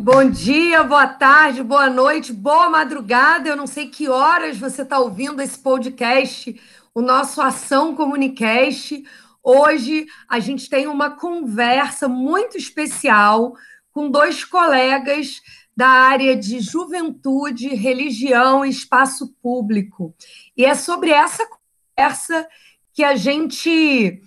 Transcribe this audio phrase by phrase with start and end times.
[0.00, 3.48] Bom dia, boa tarde, boa noite, boa madrugada.
[3.48, 6.60] Eu não sei que horas você está ouvindo esse podcast,
[6.94, 9.02] o nosso Ação Comunicast.
[9.42, 13.54] Hoje a gente tem uma conversa muito especial
[13.92, 15.40] com dois colegas
[15.78, 20.12] da área de juventude, religião e espaço público.
[20.56, 22.48] E é sobre essa conversa
[22.92, 24.20] que a gente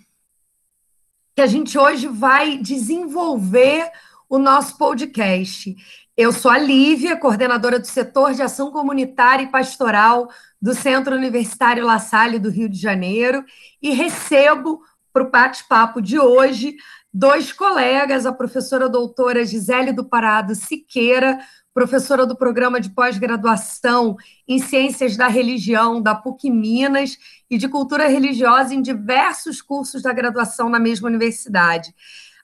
[1.34, 3.90] que a gente hoje vai desenvolver
[4.30, 5.76] o nosso podcast.
[6.16, 11.84] Eu sou a Lívia, coordenadora do setor de ação comunitária e pastoral do Centro Universitário
[11.84, 13.44] La Salle do Rio de Janeiro
[13.82, 14.80] e recebo
[15.12, 16.76] para o bate-papo de hoje
[17.12, 21.38] dois colegas, a professora doutora Gisele do Parado Siqueira,
[21.74, 24.16] professora do programa de pós-graduação
[24.46, 27.16] em Ciências da Religião da PUC Minas
[27.50, 31.94] e de Cultura Religiosa em diversos cursos da graduação na mesma universidade.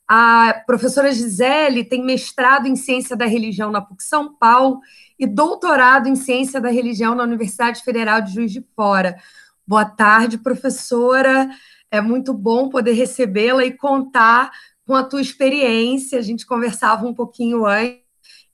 [0.06, 4.80] A professora Gisele tem mestrado em Ciência da Religião na PUC São Paulo
[5.18, 9.18] e doutorado em Ciência da Religião na Universidade Federal de Juiz de Fora.
[9.66, 11.50] Boa tarde, professora.
[11.90, 14.50] É muito bom poder recebê-la e contar
[14.86, 16.18] com a tua experiência.
[16.18, 18.02] A gente conversava um pouquinho antes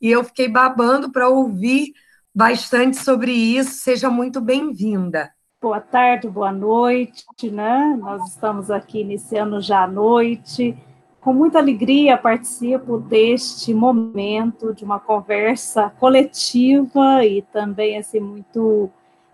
[0.01, 1.93] e eu fiquei babando para ouvir
[2.35, 3.83] bastante sobre isso.
[3.83, 5.33] Seja muito bem-vinda.
[5.61, 7.97] Boa tarde, boa noite, né?
[7.99, 10.77] Nós estamos aqui iniciando já à noite
[11.25, 18.91] com muita alegria participo deste momento de uma conversa coletiva e também assim muito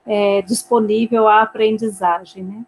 [0.07, 2.65] é, disponível à aprendizagem, né?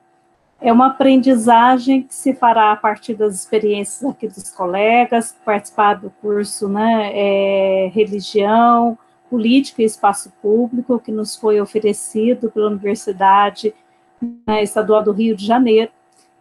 [0.63, 6.09] É uma aprendizagem que se fará a partir das experiências aqui dos colegas, participar do
[6.23, 8.97] curso, né, é, religião,
[9.29, 13.75] política e espaço público que nos foi oferecido pela Universidade
[14.47, 15.91] né, Estadual do Rio de Janeiro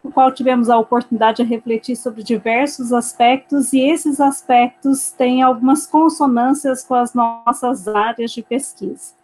[0.02, 5.86] no qual tivemos a oportunidade de refletir sobre diversos aspectos, e esses aspectos têm algumas
[5.86, 9.14] consonâncias com as nossas áreas de pesquisa.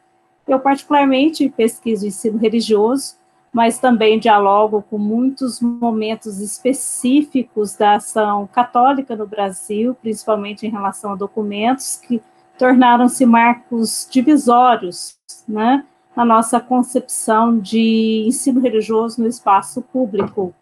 [0.47, 3.17] Eu, particularmente, pesquiso ensino religioso,
[3.53, 11.12] mas também dialogo com muitos momentos específicos da ação católica no Brasil, principalmente em relação
[11.12, 12.22] a documentos que
[12.59, 15.16] tornaram-se marcos divisórios,
[15.47, 20.53] né, na nossa concepção de ensino religioso no espaço público.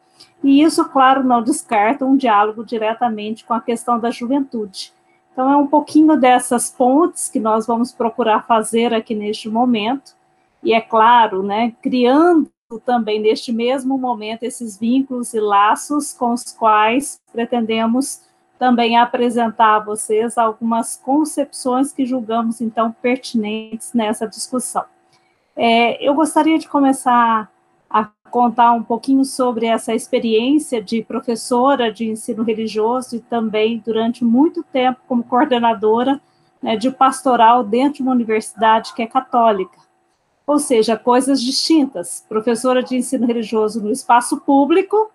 [0.44, 4.92] E isso, claro, não descarta um diálogo diretamente com a questão da juventude.
[5.32, 10.14] Então, é um pouquinho dessas pontes que nós vamos procurar fazer aqui neste momento,
[10.62, 12.50] e é claro, né, criando
[12.84, 18.22] também neste mesmo momento esses vínculos e laços com os quais pretendemos
[18.59, 24.84] também apresentar a vocês algumas concepções que julgamos então pertinentes nessa discussão.
[25.54, 27.50] É, eu gostaria de começar
[27.88, 34.25] a contar um pouquinho sobre essa experiência de professora de ensino religioso e também durante
[34.25, 36.21] muito tempo como coordenadora
[36.60, 39.85] né, de pastoral dentro de uma universidade que é católica.
[40.46, 42.24] Ou seja, coisas distintas.
[42.28, 45.10] Professora de ensino religioso no espaço público,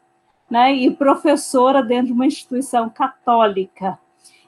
[0.50, 3.98] né, e professora dentro de uma instituição católica.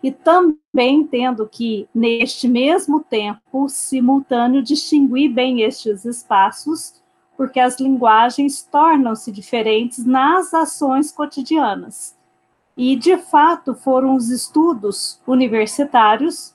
[0.03, 7.01] E também tendo que, neste mesmo tempo, simultâneo, distinguir bem estes espaços
[7.35, 12.16] porque as linguagens tornam-se diferentes nas ações cotidianas.
[12.75, 16.53] E, de fato, foram os estudos universitários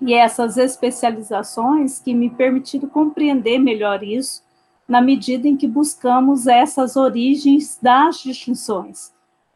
[0.00, 4.42] e essas especializações que me permitiram compreender melhor isso,
[4.86, 9.12] na medida em que buscamos essas origens das distinções.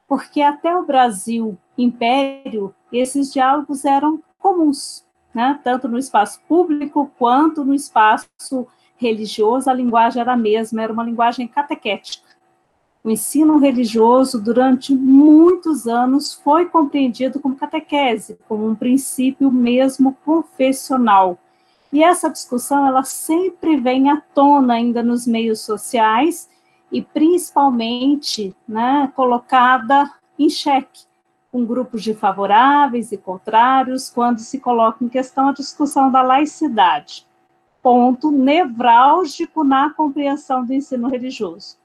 [0.07, 5.59] Porque até o Brasil império, esses diálogos eram comuns, né?
[5.65, 8.67] tanto no espaço público quanto no espaço
[8.97, 12.32] religioso, a linguagem era a mesma, era uma linguagem catequética.
[13.05, 21.37] O ensino religioso, durante muitos anos, foi compreendido como catequese, como um princípio mesmo confessional.
[21.93, 26.49] E essa discussão, ela sempre vem à tona ainda nos meios sociais
[26.93, 31.05] e principalmente né, colocada em xeque,
[31.51, 37.27] com grupos de favoráveis e contrários, quando se coloca em questão a discussão da laicidade
[37.83, 41.77] ponto nevrálgico na compreensão do ensino religioso.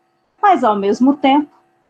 [0.42, 1.50] Mas, ao mesmo tempo,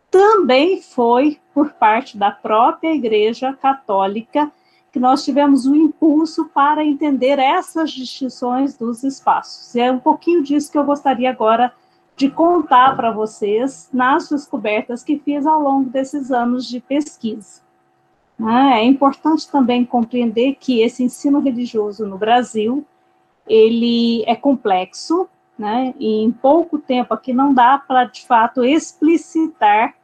[0.09, 4.51] também foi por parte da própria Igreja Católica
[4.91, 9.75] que nós tivemos o um impulso para entender essas distinções dos espaços.
[9.75, 11.73] E é um pouquinho disso que eu gostaria agora
[12.15, 17.61] de contar para vocês nas descobertas que fiz ao longo desses anos de pesquisa.
[18.73, 22.85] É importante também compreender que esse ensino religioso no Brasil
[23.47, 25.93] ele é complexo, né?
[25.99, 29.95] E em pouco tempo aqui não dá para de fato explicitar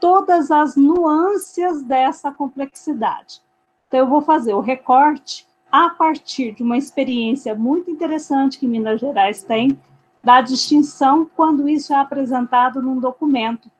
[0.00, 3.40] todas as nuances dessa complexidade.
[3.86, 9.00] Então eu vou fazer o recorte a partir de uma experiência muito interessante que Minas
[9.00, 9.78] Gerais tem
[10.22, 13.70] da distinção quando isso é apresentado num documento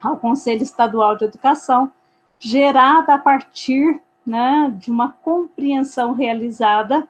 [0.00, 1.92] ao Conselho Estadual de Educação,
[2.38, 7.08] gerada a partir né, de uma compreensão realizada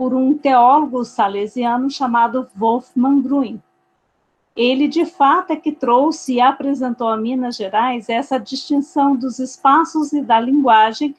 [0.00, 3.60] por um teólogo salesiano chamado Wolfgang Grün.
[4.56, 10.14] Ele, de fato, é que trouxe e apresentou a Minas Gerais essa distinção dos espaços
[10.14, 11.14] e da linguagem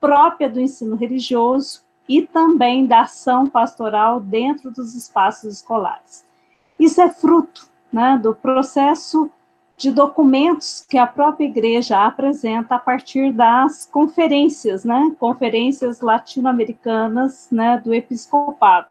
[0.00, 6.24] própria do ensino religioso e também da ação pastoral dentro dos espaços escolares.
[6.78, 9.30] Isso é fruto né, do processo
[9.76, 17.80] de documentos que a própria igreja apresenta a partir das conferências, né, conferências latino-americanas, né,
[17.84, 18.88] do episcopado.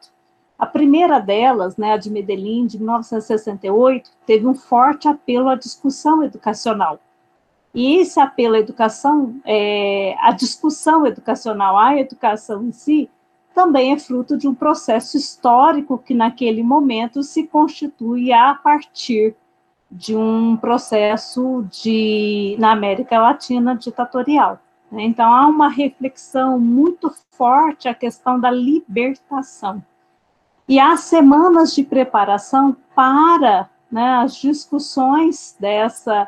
[0.59, 6.23] A primeira delas, né, a de Medellín, de 1968, teve um forte apelo à discussão
[6.23, 6.99] educacional.
[7.73, 13.09] E esse apelo à educação, é, à discussão educacional, à educação em si,
[13.53, 19.35] também é fruto de um processo histórico que naquele momento se constitui a partir
[19.95, 24.59] de um processo de na América Latina ditatorial.
[24.91, 25.03] Né?
[25.03, 29.83] Então há uma reflexão muito forte a questão da libertação.
[30.67, 36.27] E há semanas de preparação para né, as discussões dessa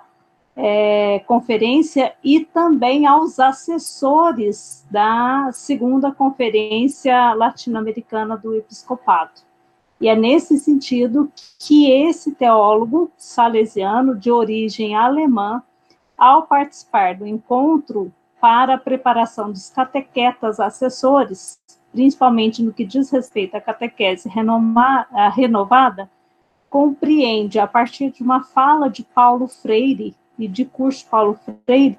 [0.56, 9.42] é, conferência e também aos assessores da segunda conferência latino-americana do episcopado.
[10.00, 15.64] E é nesse sentido que esse teólogo salesiano, de origem alemã,
[16.18, 21.60] ao participar do encontro para a preparação dos catequetas assessores,
[21.92, 24.30] principalmente no que diz respeito à catequese
[25.34, 26.10] renovada,
[26.70, 31.98] compreende, a partir de uma fala de Paulo Freire e de curso Paulo Freire,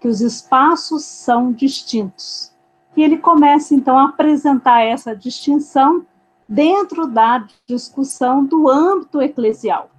[0.00, 2.52] que os espaços são distintos.
[2.96, 6.04] E ele começa, então, a apresentar essa distinção
[6.48, 9.90] dentro da discussão do âmbito eclesial.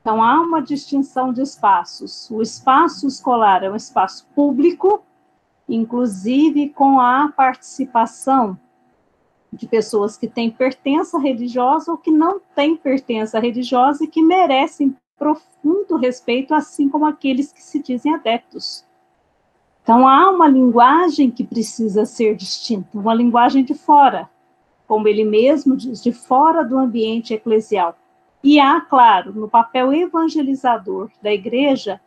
[0.00, 2.30] Então, há uma distinção de espaços.
[2.30, 5.02] O espaço escolar é um espaço público,
[5.68, 8.58] inclusive com a participação
[9.52, 14.96] de pessoas que têm pertença religiosa ou que não têm pertença religiosa e que merecem
[15.18, 18.86] profundo respeito, assim como aqueles que se dizem adeptos.
[19.82, 24.30] Então, há uma linguagem que precisa ser distinta, uma linguagem de fora,
[24.90, 27.96] como ele mesmo diz, de fora do ambiente eclesial.
[28.42, 32.00] E há, claro, no papel evangelizador da igreja,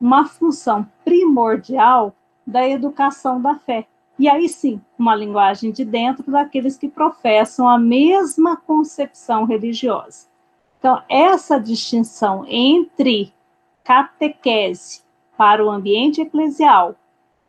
[0.00, 2.12] uma função primordial
[2.44, 3.86] da educação da fé.
[4.18, 10.26] E aí sim, uma linguagem de dentro daqueles que professam a mesma concepção religiosa.
[10.80, 13.32] Então, essa distinção entre
[13.84, 15.02] catequese
[15.36, 16.96] para o ambiente eclesial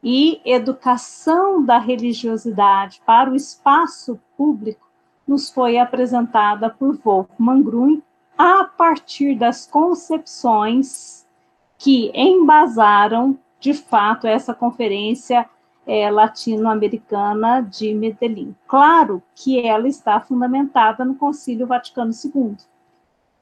[0.03, 4.87] e educação da religiosidade para o espaço público
[5.27, 8.01] nos foi apresentada por Wolfgang Grün
[8.37, 11.25] a partir das concepções
[11.77, 15.49] que embasaram, de fato, essa conferência
[15.85, 18.55] é, latino-americana de Medellín.
[18.67, 22.55] Claro que ela está fundamentada no Concílio Vaticano II.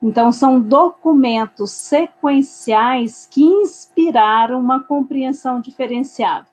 [0.01, 6.45] Então, são documentos sequenciais que inspiraram uma compreensão diferenciada.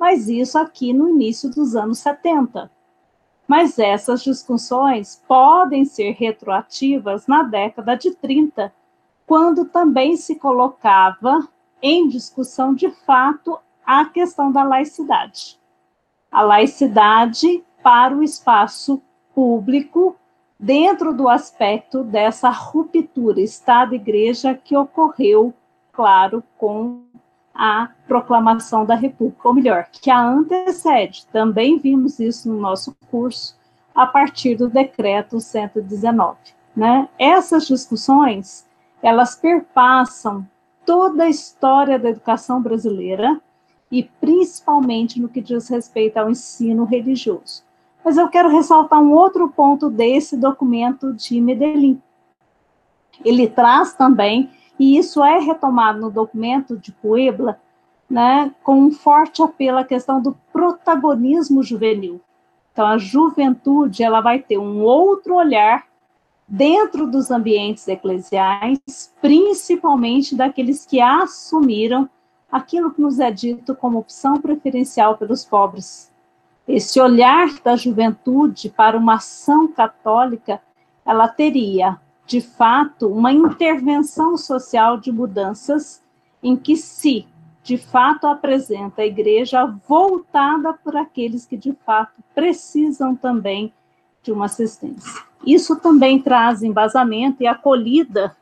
[0.00, 2.70] Mas isso aqui no início dos anos 70.
[3.46, 8.72] Mas essas discussões podem ser retroativas na década de 30,
[9.26, 11.46] quando também se colocava
[11.82, 15.58] em discussão de fato a questão da laicidade.
[16.32, 19.02] A laicidade para o espaço
[19.34, 20.16] público
[20.58, 25.52] dentro do aspecto dessa ruptura Estado-Igreja que ocorreu,
[25.92, 27.02] claro, com
[27.54, 31.26] a proclamação da República, ou melhor, que a antecede.
[31.32, 33.56] Também vimos isso no nosso curso,
[33.94, 36.36] a partir do decreto 119.
[36.74, 37.08] Né?
[37.18, 38.66] Essas discussões,
[39.00, 40.46] elas perpassam
[40.84, 43.40] toda a história da educação brasileira
[43.90, 47.62] e principalmente no que diz respeito ao ensino religioso.
[48.04, 52.02] Mas eu quero ressaltar um outro ponto desse documento de Medellín.
[53.24, 57.60] Ele traz também, e isso é retomado no documento de Puebla,
[58.08, 62.20] né, com um forte apelo à questão do protagonismo juvenil.
[62.72, 65.86] Então, a juventude ela vai ter um outro olhar
[66.46, 72.08] dentro dos ambientes eclesiais, principalmente daqueles que assumiram
[72.50, 76.12] aquilo que nos é dito como opção preferencial pelos pobres,
[76.66, 80.60] esse olhar da juventude para uma ação católica,
[81.04, 86.02] ela teria, de fato, uma intervenção social de mudanças
[86.42, 87.26] em que se,
[87.62, 93.72] de fato, apresenta a igreja voltada por aqueles que, de fato, precisam também
[94.22, 95.22] de uma assistência.
[95.46, 98.34] Isso também traz embasamento e acolhida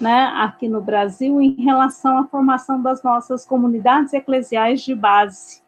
[0.00, 5.62] né, aqui no Brasil em relação à formação das nossas comunidades eclesiais de base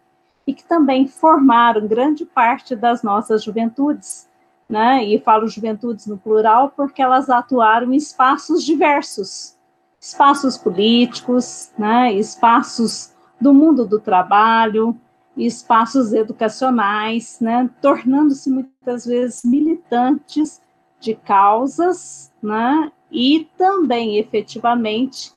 [0.46, 4.28] e que também formaram grande parte das nossas juventudes,
[4.68, 5.04] né?
[5.04, 9.56] E falo juventudes no plural porque elas atuaram em espaços diversos,
[10.00, 12.12] espaços políticos, né?
[12.12, 14.96] Espaços do mundo do trabalho,
[15.36, 17.70] espaços educacionais, né?
[17.80, 20.60] Tornando-se muitas vezes militantes
[20.98, 22.90] de causas, né?
[23.10, 25.32] E também efetivamente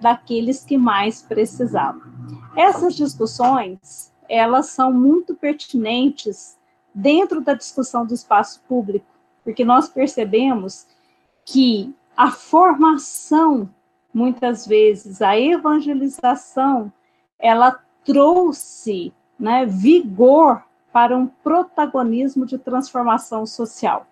[0.00, 2.02] daqueles que mais precisavam.
[2.56, 6.56] Essas discussões elas são muito pertinentes
[6.94, 9.06] dentro da discussão do espaço público,
[9.44, 10.86] porque nós percebemos
[11.44, 13.68] que a formação,
[14.12, 16.92] muitas vezes, a evangelização,
[17.38, 24.06] ela trouxe né, vigor para um protagonismo de transformação social.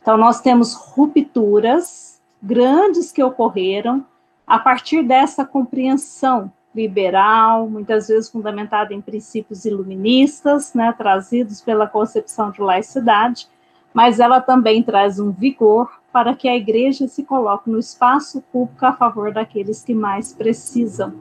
[0.00, 4.04] Então, nós temos rupturas grandes que ocorreram
[4.46, 12.50] a partir dessa compreensão liberal, muitas vezes fundamentada em princípios iluministas, né, trazidos pela concepção
[12.50, 13.48] de laicidade,
[13.94, 18.84] mas ela também traz um vigor para que a igreja se coloque no espaço público
[18.84, 21.14] a favor daqueles que mais precisam.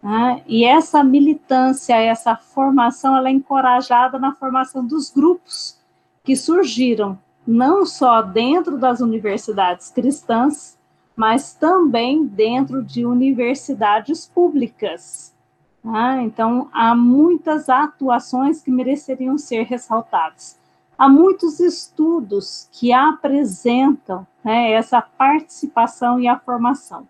[0.00, 0.42] Né?
[0.46, 5.78] E essa militância, essa formação, ela é encorajada na formação dos grupos
[6.22, 10.73] que surgiram não só dentro das universidades cristãs,
[11.16, 15.34] mas também dentro de universidades públicas.
[15.82, 16.22] Né?
[16.22, 20.58] Então, há muitas atuações que mereceriam ser ressaltadas.
[20.96, 27.06] Há muitos estudos que apresentam né, essa participação e a formação.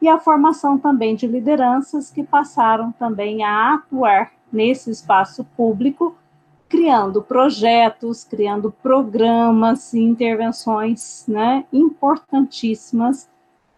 [0.00, 6.14] E a formação também de lideranças que passaram também a atuar nesse espaço público,
[6.68, 13.28] criando projetos, criando programas e intervenções né, importantíssimas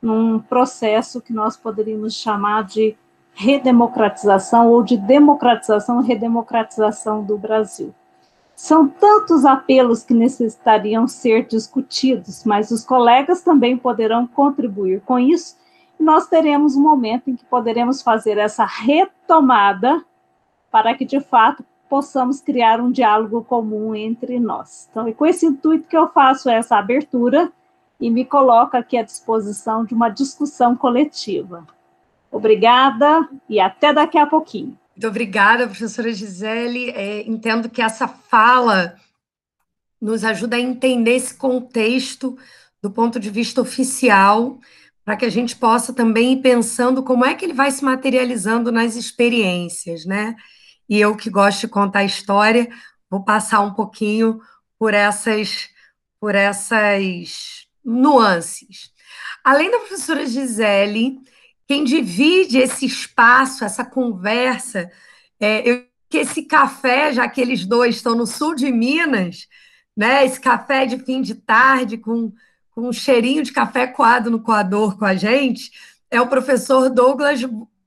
[0.04, 2.94] num processo que nós poderíamos chamar de
[3.32, 7.94] redemocratização ou de democratização redemocratização do Brasil.
[8.54, 15.56] São tantos apelos que necessitariam ser discutidos, mas os colegas também poderão contribuir com isso,
[15.98, 20.04] nós teremos um momento em que poderemos fazer essa retomada
[20.70, 24.86] para que, de fato, possamos criar um diálogo comum entre nós.
[24.90, 27.50] Então, é com esse intuito que eu faço essa abertura
[28.00, 31.66] e me coloco aqui à disposição de uma discussão coletiva.
[32.30, 34.78] Obrigada e até daqui a pouquinho.
[34.96, 36.90] Muito obrigada, professora Gisele.
[36.90, 38.96] É, entendo que essa fala
[40.00, 42.36] nos ajuda a entender esse contexto
[42.82, 44.58] do ponto de vista oficial,
[45.04, 48.70] para que a gente possa também ir pensando como é que ele vai se materializando
[48.70, 50.36] nas experiências, né?
[50.88, 52.68] E eu que gosto de contar a história,
[53.10, 54.38] vou passar um pouquinho
[54.78, 55.70] por essas
[56.20, 58.90] por essas nuances.
[59.42, 61.18] Além da professora Gisele,
[61.66, 64.90] quem divide esse espaço, essa conversa,
[65.38, 69.48] é, eu, que esse café, já que eles dois estão no sul de Minas,
[69.96, 72.32] né, esse café de fim de tarde com,
[72.70, 75.70] com um cheirinho de café coado no coador com a gente,
[76.10, 77.40] é o professor Douglas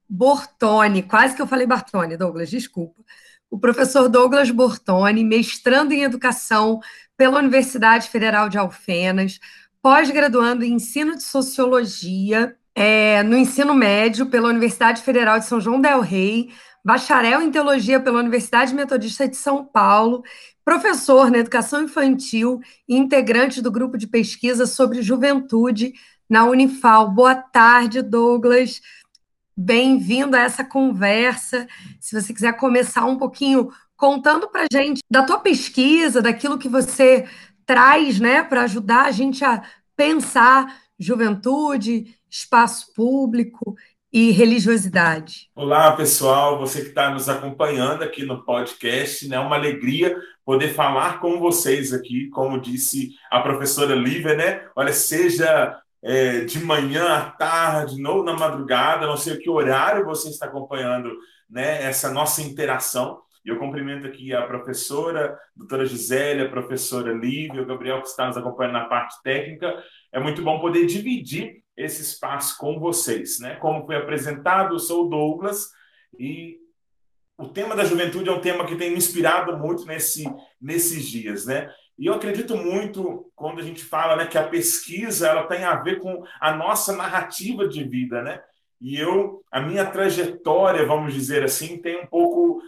[0.09, 1.03] Bortoni.
[1.03, 3.01] Quase que eu falei Bartoni, Douglas, desculpa.
[3.49, 6.81] O professor Douglas Bortoni, mestrando em educação
[7.15, 9.39] pela Universidade Federal de Alfenas,
[9.87, 15.79] pós-graduando em ensino de sociologia é, no ensino médio pela Universidade Federal de São João
[15.79, 16.51] del Rei,
[16.83, 20.23] bacharel em teologia pela Universidade Metodista de São Paulo,
[20.65, 25.93] professor na educação infantil e integrante do grupo de pesquisa sobre juventude
[26.29, 27.09] na Unifal.
[27.09, 28.81] Boa tarde, Douglas.
[29.55, 31.65] Bem-vindo a essa conversa.
[32.01, 37.25] Se você quiser começar um pouquinho contando para gente da tua pesquisa, daquilo que você
[37.67, 39.61] traz, né, para ajudar a gente a
[39.97, 43.75] pensar juventude, espaço público
[44.13, 45.49] e religiosidade.
[45.55, 49.39] Olá, pessoal, você que está nos acompanhando aqui no podcast, né?
[49.39, 54.65] uma alegria poder falar com vocês aqui, como disse a professora Lívia, né?
[54.75, 60.29] Olha, seja é, de manhã à tarde, ou na madrugada, não sei que horário você
[60.29, 61.11] está acompanhando
[61.49, 67.61] né, essa nossa interação, e eu cumprimento aqui a professora, doutora Gisele, a professora Lívia,
[67.61, 69.81] o Gabriel, que está nos acompanhando na parte técnica.
[70.11, 73.39] É muito bom poder dividir esse espaço com vocês.
[73.39, 73.55] Né?
[73.55, 75.69] Como foi apresentado, eu sou o Douglas
[76.19, 76.57] e
[77.37, 80.25] o tema da juventude é um tema que tem me inspirado muito nesse,
[80.59, 81.71] nesses dias, né?
[81.97, 85.75] E eu acredito muito quando a gente fala né, que a pesquisa ela tem a
[85.75, 88.41] ver com a nossa narrativa de vida, né?
[88.79, 92.26] E eu, a minha trajetória, vamos dizer assim, tem um pouco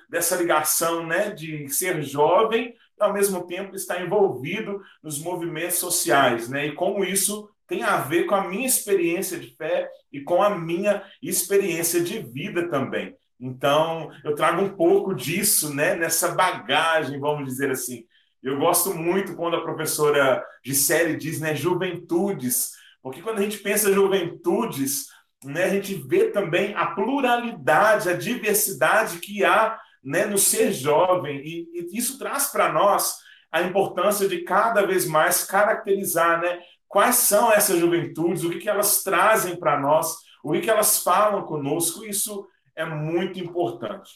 [0.09, 6.49] dessa ligação, né, de ser jovem, e ao mesmo tempo estar envolvido nos movimentos sociais,
[6.49, 6.67] né?
[6.67, 10.49] E como isso tem a ver com a minha experiência de fé e com a
[10.49, 13.15] minha experiência de vida também.
[13.39, 18.03] Então, eu trago um pouco disso, né, nessa bagagem, vamos dizer assim.
[18.41, 23.93] Eu gosto muito quando a professora Gisele diz, né, juventudes, porque quando a gente pensa
[23.93, 25.05] juventudes,
[25.43, 31.37] né, a gente vê também a pluralidade, a diversidade que há né, no ser jovem,
[31.45, 33.17] e, e isso traz para nós
[33.51, 38.67] a importância de cada vez mais caracterizar né, quais são essas juventudes, o que, que
[38.67, 44.13] elas trazem para nós, o que, que elas falam conosco, isso é muito importante.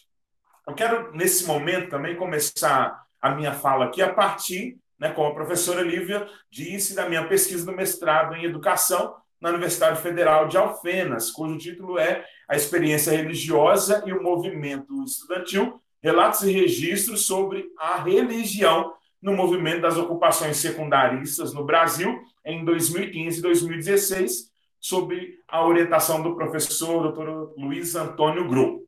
[0.67, 5.35] Eu quero, nesse momento, também começar a minha fala aqui a partir, né, como a
[5.35, 11.29] professora Lívia disse, da minha pesquisa do mestrado em educação na Universidade Federal de Alfenas,
[11.29, 18.03] cujo título é A Experiência Religiosa e o Movimento Estudantil, Relatos e Registros sobre a
[18.03, 26.22] Religião no Movimento das Ocupações Secundaristas no Brasil, em 2015 e 2016, sob a orientação
[26.22, 27.53] do professor Dr.
[27.57, 28.83] Luiz Antônio Grupo.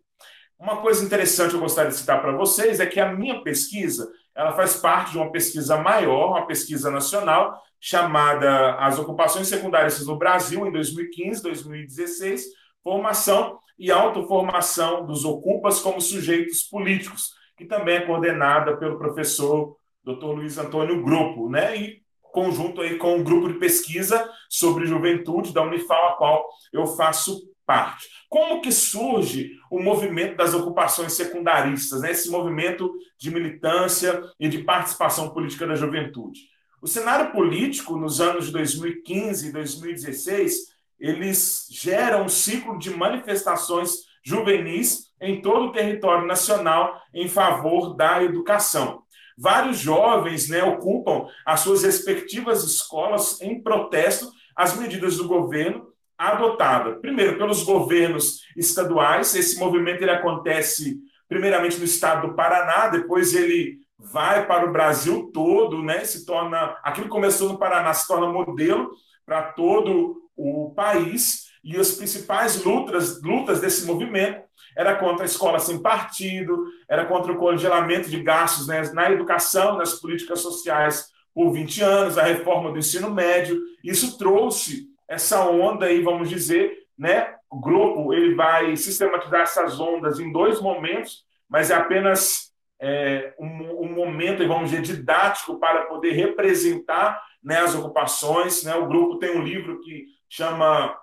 [0.60, 4.12] Uma coisa interessante que eu gostaria de citar para vocês é que a minha pesquisa
[4.36, 10.18] ela faz parte de uma pesquisa maior, uma pesquisa nacional, chamada As Ocupações Secundárias no
[10.18, 12.44] Brasil, em 2015, 2016,
[12.84, 20.26] Formação e Autoformação dos Ocupas como Sujeitos Políticos, que também é coordenada pelo professor Dr.
[20.26, 21.76] Luiz Antônio Grupo, né?
[21.78, 26.86] E conjunto aí com um grupo de pesquisa sobre juventude da Unifal, a qual eu
[26.86, 28.08] faço parte.
[28.30, 32.12] Como que surge o movimento das ocupações secundaristas, né?
[32.12, 36.42] esse movimento de militância e de participação política da juventude?
[36.82, 43.92] O cenário político nos anos 2015 e 2016, eles geram um ciclo de manifestações
[44.24, 49.04] juvenis em todo o território nacional em favor da educação.
[49.38, 56.96] Vários jovens né, ocupam as suas respectivas escolas em protesto às medidas do governo adotada,
[57.00, 59.36] primeiro, pelos governos estaduais.
[59.36, 65.30] Esse movimento ele acontece primeiramente no estado do Paraná, depois ele vai para o Brasil
[65.34, 66.06] todo, né?
[66.06, 68.92] Se torna aquilo que começou no Paraná se torna modelo
[69.26, 74.44] para todo o país e as principais lutas, lutas desse movimento
[74.78, 79.78] era contra a escola sem partido, era contra o congelamento de gastos né, na educação,
[79.78, 83.60] nas políticas sociais por 20 anos, a reforma do ensino médio.
[83.84, 87.36] Isso trouxe essa onda aí, vamos dizer, né?
[87.50, 93.86] O grupo ele vai sistematizar essas ondas em dois momentos, mas é apenas é, um,
[93.86, 98.64] um, momento, vamos dizer, didático para poder representar né, as ocupações.
[98.64, 98.76] Né?
[98.76, 100.98] O grupo tem um livro que chama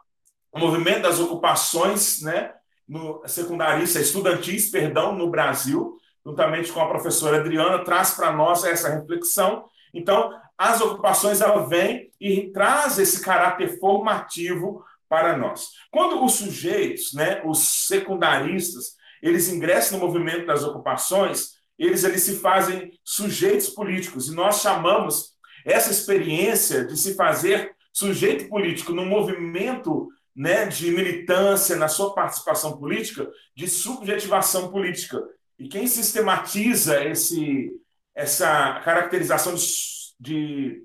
[0.53, 2.53] O Movimento das Ocupações, né?
[2.87, 8.90] no secundarista, estudantis, perdão, no Brasil, juntamente com a professora Adriana, traz para nós essa
[8.90, 9.64] reflexão.
[9.95, 15.68] Então, as ocupações ela vem e traz esse caráter formativo para nós.
[15.90, 22.37] Quando os sujeitos, né, os secundaristas, eles ingressam no movimento das ocupações, eles, eles se
[22.40, 25.33] fazem sujeitos políticos, e nós chamamos
[25.64, 32.78] essa experiência de se fazer sujeito político no movimento né, de militância, na sua participação
[32.78, 35.22] política, de subjetivação política.
[35.59, 37.70] E quem sistematiza esse,
[38.14, 40.85] essa caracterização de de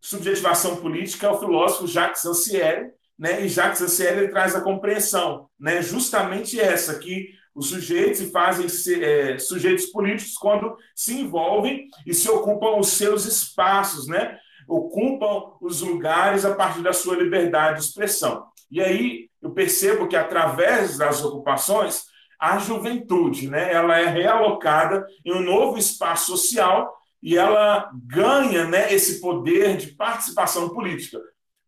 [0.00, 3.44] subjetivação política é o filósofo Jacques Rancière, né?
[3.44, 5.82] E Jacques ele traz a compreensão, né?
[5.82, 8.66] Justamente essa que os sujeitos se fazem
[9.02, 14.38] é, sujeitos políticos quando se envolvem e se ocupam os seus espaços, né?
[14.68, 18.46] Ocupam os lugares a partir da sua liberdade de expressão.
[18.70, 22.04] E aí eu percebo que através das ocupações
[22.38, 23.72] a juventude, né?
[23.72, 29.88] Ela é realocada em um novo espaço social e ela ganha né, esse poder de
[29.88, 31.18] participação política.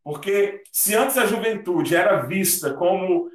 [0.05, 3.29] Porque se antes a juventude era vista como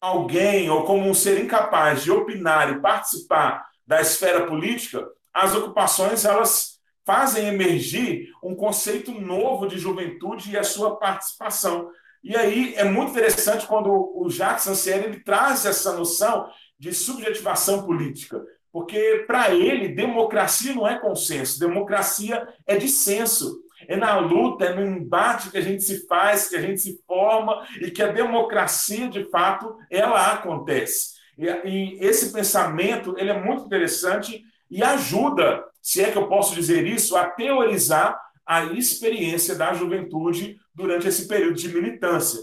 [0.00, 6.24] alguém ou como um ser incapaz de opinar e participar da esfera política, as ocupações
[6.24, 6.75] elas
[7.06, 11.88] fazem emergir um conceito novo de juventude e a sua participação.
[12.22, 17.84] E aí é muito interessante quando o Jacques Rancière ele traz essa noção de subjetivação
[17.86, 18.44] política.
[18.72, 23.62] Porque, para ele, democracia não é consenso, democracia é dissenso.
[23.88, 27.00] É na luta, é no embate que a gente se faz, que a gente se
[27.06, 31.14] forma e que a democracia, de fato, ela acontece.
[31.38, 36.52] E, e esse pensamento ele é muito interessante e ajuda, se é que eu posso
[36.52, 42.40] dizer isso, a teorizar a experiência da juventude durante esse período de militância.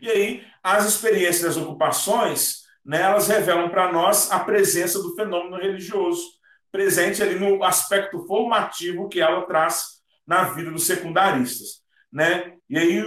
[0.00, 5.56] E aí, as experiências das ocupações, né, elas revelam para nós a presença do fenômeno
[5.56, 6.22] religioso,
[6.70, 11.82] presente ali no aspecto formativo que ela traz na vida dos secundaristas.
[12.12, 12.54] Né?
[12.70, 13.04] E aí,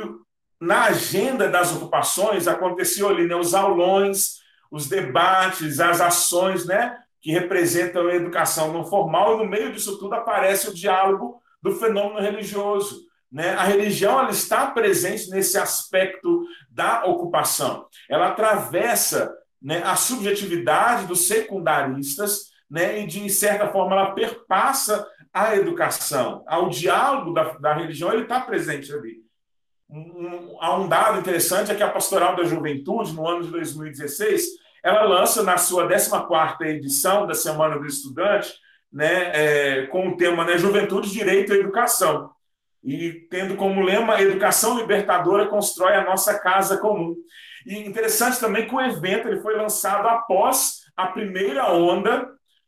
[0.59, 7.31] na agenda das ocupações, aconteceu ali né, os aulões, os debates, as ações né, que
[7.31, 12.19] representam a educação não formal, e no meio disso tudo aparece o diálogo do fenômeno
[12.19, 13.01] religioso.
[13.31, 13.51] Né?
[13.51, 17.86] A religião ela está presente nesse aspecto da ocupação.
[18.10, 25.55] Ela atravessa né, a subjetividade dos secundaristas né, e, de certa forma, ela perpassa a
[25.55, 26.43] educação.
[26.63, 29.21] O diálogo da, da religião ele está presente ali.
[29.89, 34.45] Um, há um dado interessante é que a Pastoral da Juventude, no ano de 2016,
[34.83, 38.53] ela lança na sua 14ª edição da Semana do Estudante,
[38.91, 42.31] né, é, com o tema né, Juventude, Direito e Educação.
[42.83, 47.15] E tendo como lema Educação Libertadora constrói a nossa casa comum.
[47.65, 52.27] E interessante também que o evento ele foi lançado após a primeira onda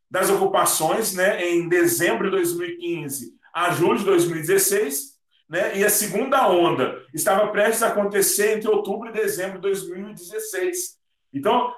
[0.10, 5.14] das ocupações, né, em dezembro de 2015 a julho de 2016,
[5.48, 10.98] né, e a segunda onda estava prestes a acontecer entre outubro e dezembro de 2016.
[11.32, 11.72] Então,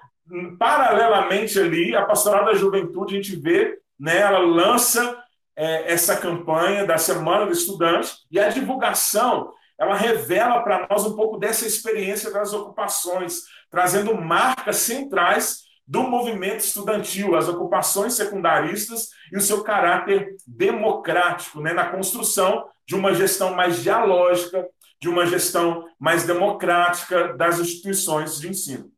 [0.57, 5.17] paralelamente ali, a Pastoral da Juventude, a gente vê, né, ela lança
[5.55, 11.15] é, essa campanha da Semana do Estudante e a divulgação ela revela para nós um
[11.15, 19.38] pouco dessa experiência das ocupações, trazendo marcas centrais do movimento estudantil, as ocupações secundaristas e
[19.38, 24.67] o seu caráter democrático, né, na construção de uma gestão mais dialógica,
[24.99, 28.94] de uma gestão mais democrática das instituições de ensino.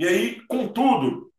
[0.00, 1.30] E aí, contudo,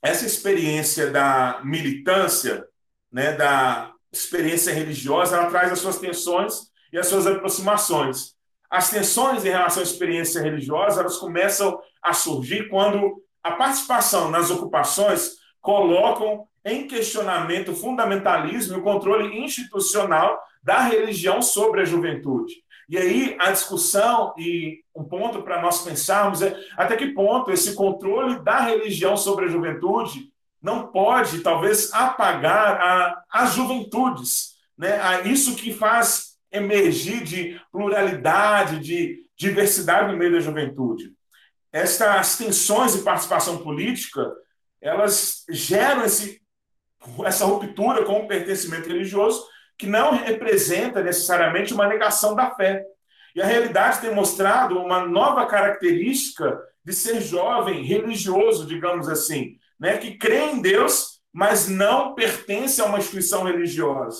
[0.00, 2.64] essa experiência da militância,
[3.10, 8.36] né, da experiência religiosa, ela traz as suas tensões e as suas aproximações.
[8.70, 14.48] As tensões em relação à experiência religiosa, elas começam a surgir quando a participação nas
[14.48, 22.62] ocupações colocam em questionamento o fundamentalismo e o controle institucional da religião sobre a juventude.
[22.88, 27.74] E aí a discussão e um ponto para nós pensarmos é até que ponto esse
[27.74, 35.00] controle da religião sobre a juventude não pode, talvez, apagar a, as juventudes, né?
[35.00, 41.14] a isso que faz emergir de pluralidade, de diversidade no meio da juventude
[41.74, 44.32] estas tensões de participação política,
[44.80, 46.40] elas geram esse,
[47.24, 49.44] essa ruptura com o pertencimento religioso,
[49.78, 52.84] que não representa necessariamente uma negação da fé.
[53.34, 59.98] E a realidade tem mostrado uma nova característica de ser jovem religioso, digamos assim, né,
[59.98, 64.18] que crê em Deus, mas não pertence a uma instituição religiosa.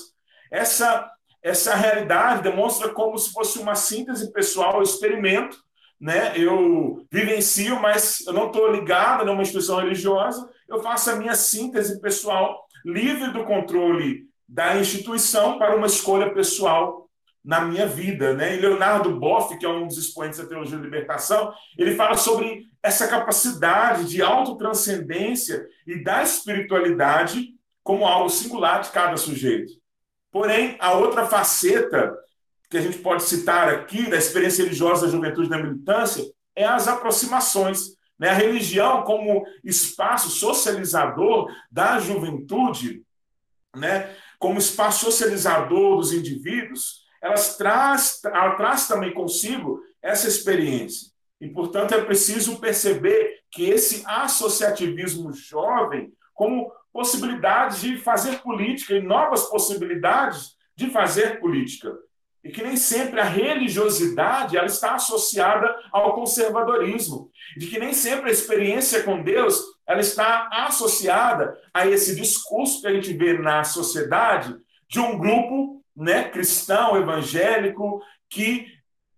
[0.51, 5.55] Essa essa realidade demonstra como se fosse uma síntese pessoal, experimento
[5.99, 6.33] né?
[6.35, 10.49] Eu vivencio, mas eu não estou ligado a uma instituição religiosa.
[10.67, 17.09] Eu faço a minha síntese pessoal, livre do controle da instituição para uma escolha pessoal
[17.43, 18.55] na minha vida, né?
[18.55, 22.67] E Leonardo Boff, que é um dos expoentes da teologia da libertação, ele fala sobre
[22.81, 27.53] essa capacidade de autotranscendência e da espiritualidade
[27.83, 29.73] como algo singular de cada sujeito.
[30.31, 32.17] Porém, a outra faceta
[32.69, 36.23] que a gente pode citar aqui da experiência religiosa da juventude da militância
[36.55, 37.95] é as aproximações.
[38.17, 38.29] Né?
[38.29, 43.03] A religião, como espaço socializador da juventude,
[43.75, 44.15] né?
[44.45, 51.09] Como espaço socializador dos indivíduos, elas traz, ela traz também consigo essa experiência.
[51.41, 59.01] E, portanto, é preciso perceber que esse associativismo jovem, como possibilidade de fazer política e
[59.01, 61.91] novas possibilidades de fazer política
[62.43, 68.29] e que nem sempre a religiosidade ela está associada ao conservadorismo, de que nem sempre
[68.29, 73.63] a experiência com Deus ela está associada a esse discurso que a gente vê na
[73.63, 74.55] sociedade
[74.87, 78.67] de um grupo né, cristão, evangélico, que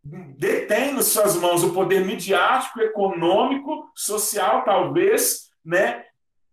[0.04, 6.06] detém nas suas mãos o poder midiático, econômico, social, talvez, né,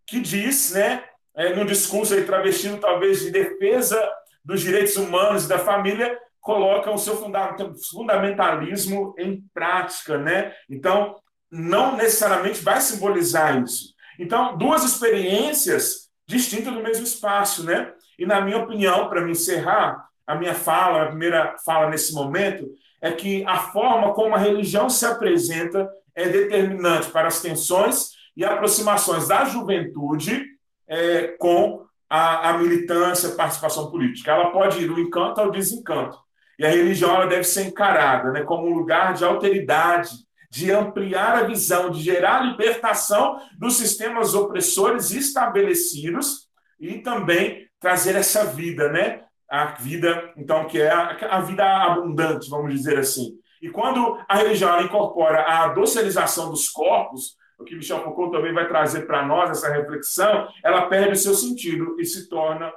[0.06, 4.08] que diz, né, é, no discurso aí travestido talvez de defesa
[4.44, 10.52] dos direitos humanos e da família, colocam o seu fundamentalismo em prática, né?
[10.68, 11.16] Então,
[11.50, 13.93] não necessariamente vai simbolizar isso.
[14.18, 17.92] Então, duas experiências distintas no mesmo espaço, né?
[18.18, 22.66] E na minha opinião, para me encerrar a minha fala, a primeira fala nesse momento,
[23.00, 28.44] é que a forma como a religião se apresenta é determinante para as tensões e
[28.44, 30.44] aproximações da juventude
[30.88, 34.32] é, com a, a militância, participação política.
[34.32, 36.18] Ela pode ir do encanto ao desencanto.
[36.58, 40.10] E a religião ela deve ser encarada né, como um lugar de alteridade,
[40.54, 48.44] de ampliar a visão, de gerar libertação dos sistemas opressores estabelecidos e também trazer essa
[48.44, 49.24] vida, né?
[49.50, 53.36] A vida, então, que é a, a vida abundante, vamos dizer assim.
[53.60, 58.68] E quando a religião incorpora a docilização dos corpos, o que Michel Foucault também vai
[58.68, 62.72] trazer para nós essa reflexão, ela perde o seu sentido e se torna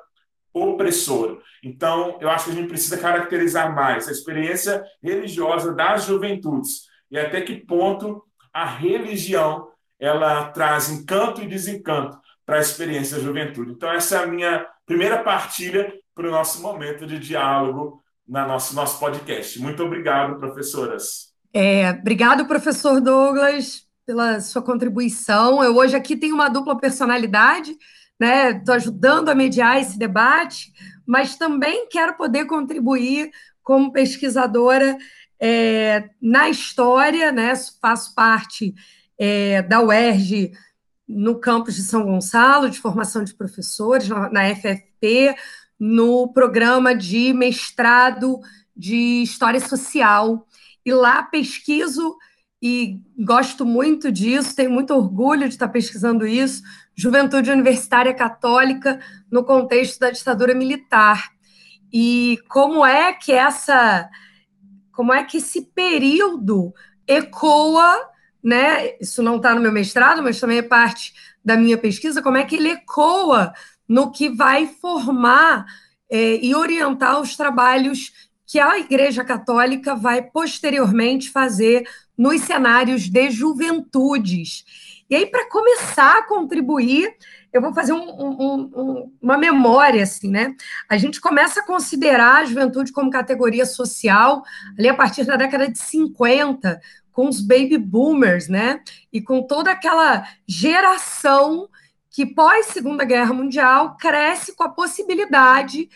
[0.51, 1.37] opressora.
[1.63, 7.17] Então, eu acho que a gente precisa caracterizar mais a experiência religiosa das juventudes e
[7.17, 13.71] até que ponto a religião ela traz encanto e desencanto para a experiência da juventude.
[13.71, 18.75] Então, essa é a minha primeira partilha para o nosso momento de diálogo na nosso,
[18.75, 19.59] nosso podcast.
[19.59, 21.33] Muito obrigado, professoras.
[21.53, 25.61] É, obrigado, professor Douglas pela sua contribuição.
[25.61, 27.75] Eu hoje aqui tenho uma dupla personalidade,
[28.17, 28.51] né?
[28.51, 30.71] Estou ajudando a mediar esse debate,
[31.05, 33.29] mas também quero poder contribuir
[33.61, 34.97] como pesquisadora
[35.39, 37.53] é, na história, né?
[37.81, 38.73] Faço parte
[39.17, 40.51] é, da UERJ
[41.07, 45.35] no campus de São Gonçalo, de formação de professores, na, na FFP,
[45.79, 48.39] no programa de mestrado
[48.75, 50.45] de História Social.
[50.85, 52.17] E lá pesquiso
[52.61, 56.63] e gosto muito disso, tenho muito orgulho de estar pesquisando isso.
[56.95, 58.99] Juventude Universitária Católica
[59.31, 61.31] no contexto da ditadura militar.
[61.93, 64.09] E como é que essa
[64.97, 66.73] como é que esse período
[67.07, 68.09] ecoa,
[68.43, 68.95] né?
[68.99, 71.13] Isso não está no meu mestrado, mas também é parte
[71.45, 73.53] da minha pesquisa, como é que ele ecoa
[73.87, 75.67] no que vai formar
[76.09, 78.11] é, e orientar os trabalhos
[78.47, 84.65] que a Igreja Católica vai posteriormente fazer nos cenários de juventudes.
[85.07, 87.15] E aí, para começar a contribuir,
[87.51, 90.55] eu vou fazer um, um, um, uma memória, assim, né?
[90.89, 94.43] A gente começa a considerar a juventude como categoria social
[94.77, 96.79] ali a partir da década de 50,
[97.11, 98.81] com os baby boomers, né?
[99.11, 101.67] E com toda aquela geração
[102.11, 105.89] que, pós Segunda Guerra Mundial, cresce com a possibilidade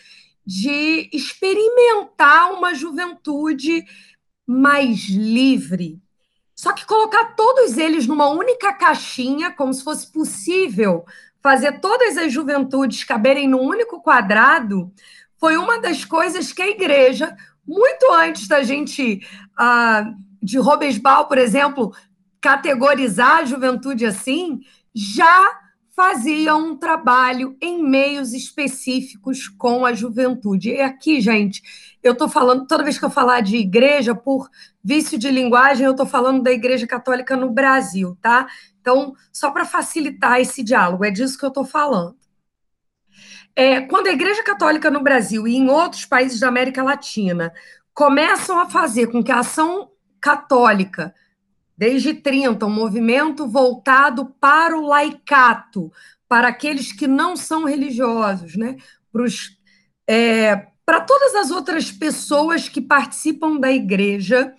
[0.44, 3.84] de experimentar uma juventude
[4.46, 6.00] mais livre.
[6.54, 11.04] Só que colocar todos eles numa única caixinha, como se fosse possível
[11.42, 14.92] fazer todas as juventudes caberem num único quadrado,
[15.38, 19.20] foi uma das coisas que a igreja, muito antes da gente,
[19.58, 21.92] uh, de Robesbal, por exemplo,
[22.40, 24.60] categorizar a juventude assim,
[24.94, 25.60] já
[25.94, 30.70] fazia um trabalho em meios específicos com a juventude.
[30.70, 31.62] E aqui, gente,
[32.02, 34.48] eu estou falando, toda vez que eu falar de igreja, por
[34.82, 38.46] vício de linguagem, eu estou falando da Igreja Católica no Brasil, tá?
[38.82, 42.16] Então, só para facilitar esse diálogo, é disso que eu estou falando.
[43.54, 47.52] É, quando a Igreja Católica no Brasil e em outros países da América Latina
[47.94, 49.90] começam a fazer com que a ação
[50.20, 51.14] católica
[51.76, 55.92] desde 30, um movimento voltado para o laicato,
[56.28, 58.76] para aqueles que não são religiosos, né?
[60.08, 64.52] é, para todas as outras pessoas que participam da igreja,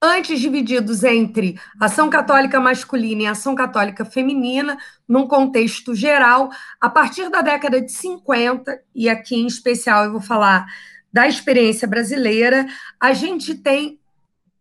[0.00, 4.76] antes divididos entre ação católica masculina e ação católica feminina,
[5.08, 10.20] num contexto geral, a partir da década de 50, e aqui em especial eu vou
[10.20, 10.66] falar
[11.12, 12.66] da experiência brasileira,
[13.00, 13.98] a gente tem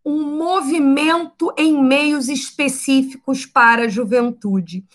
[0.06, 4.86] um movimento em meios específicos para a juventude.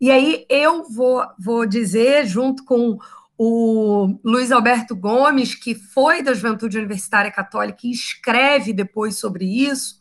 [0.00, 2.98] E aí eu vou, vou dizer, junto com
[3.42, 9.98] o Luiz Alberto Gomes, que foi da Juventude Universitária Católica e escreve depois sobre isso,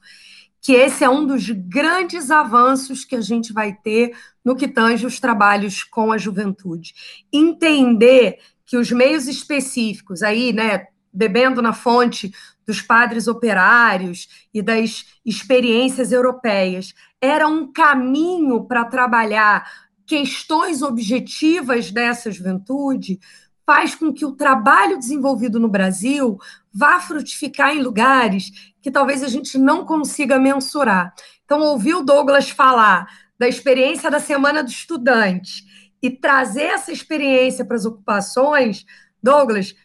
[0.60, 5.06] que esse é um dos grandes avanços que a gente vai ter no que tange
[5.06, 6.94] os trabalhos com a juventude.
[7.32, 12.34] Entender que os meios específicos, aí, né, bebendo na fonte
[12.68, 19.66] dos padres operários e das experiências europeias, era um caminho para trabalhar
[20.10, 23.20] questões objetivas dessa juventude,
[23.64, 26.40] faz com que o trabalho desenvolvido no Brasil
[26.74, 31.14] vá frutificar em lugares que talvez a gente não consiga mensurar.
[31.46, 35.64] Então, ouvir o Douglas falar da experiência da Semana do Estudante
[36.02, 38.86] e trazer essa experiência para as ocupações,
[39.22, 39.76] Douglas,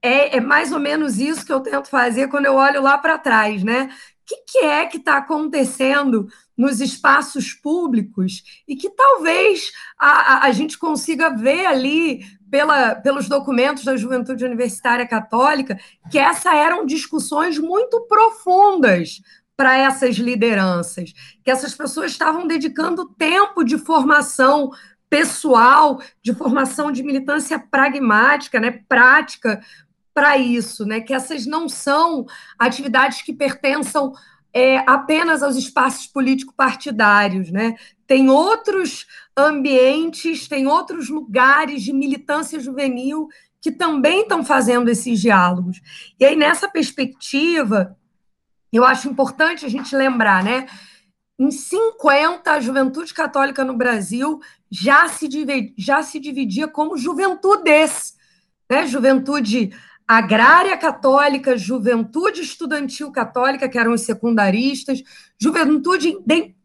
[0.00, 3.18] é, é, mais ou menos isso que eu tento fazer quando eu olho lá para
[3.18, 3.90] trás, né?
[3.90, 6.26] O que, que é que está acontecendo
[6.58, 13.84] nos espaços públicos e que talvez a, a, gente consiga ver ali pela, pelos documentos
[13.84, 15.78] da Juventude Universitária Católica
[16.10, 19.22] que essas eram discussões muito profundas
[19.56, 21.12] para essas lideranças,
[21.44, 24.70] que essas pessoas estavam dedicando tempo de formação
[25.08, 29.60] pessoal, de formação de militância pragmática, né, prática
[30.12, 32.26] para isso, né, que essas não são
[32.58, 34.12] atividades que pertençam
[34.52, 37.76] é, apenas aos espaços político-partidários, né?
[38.06, 39.06] Tem outros
[39.36, 43.28] ambientes, tem outros lugares de militância juvenil
[43.60, 45.80] que também estão fazendo esses diálogos.
[46.18, 47.96] E aí, nessa perspectiva,
[48.72, 50.66] eu acho importante a gente lembrar, né?
[51.38, 55.28] Em 50, a juventude católica no Brasil já se,
[55.76, 58.16] já se dividia como juventudes,
[58.68, 58.86] né?
[58.86, 59.72] Juventude
[60.08, 65.02] agrária católica, juventude estudantil católica, que eram os secundaristas,
[65.38, 66.16] juventude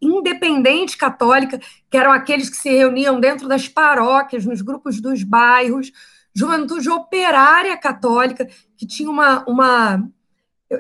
[0.02, 1.60] independente católica,
[1.92, 5.92] que eram aqueles que se reuniam dentro das paróquias, nos grupos dos bairros,
[6.34, 10.10] juventude operária católica, que tinha uma, uma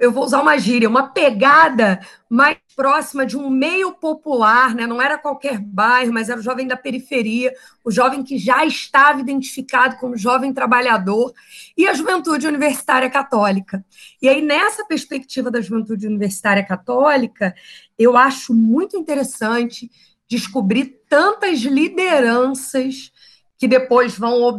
[0.01, 4.87] eu vou usar uma gíria, uma pegada mais próxima de um meio popular, né?
[4.87, 7.53] não era qualquer bairro, mas era o jovem da periferia,
[7.83, 11.33] o jovem que já estava identificado como jovem trabalhador,
[11.77, 13.85] e a juventude universitária católica.
[14.21, 17.53] E aí, nessa perspectiva da juventude universitária católica,
[17.97, 19.89] eu acho muito interessante
[20.27, 23.11] descobrir tantas lideranças
[23.57, 24.57] que depois vão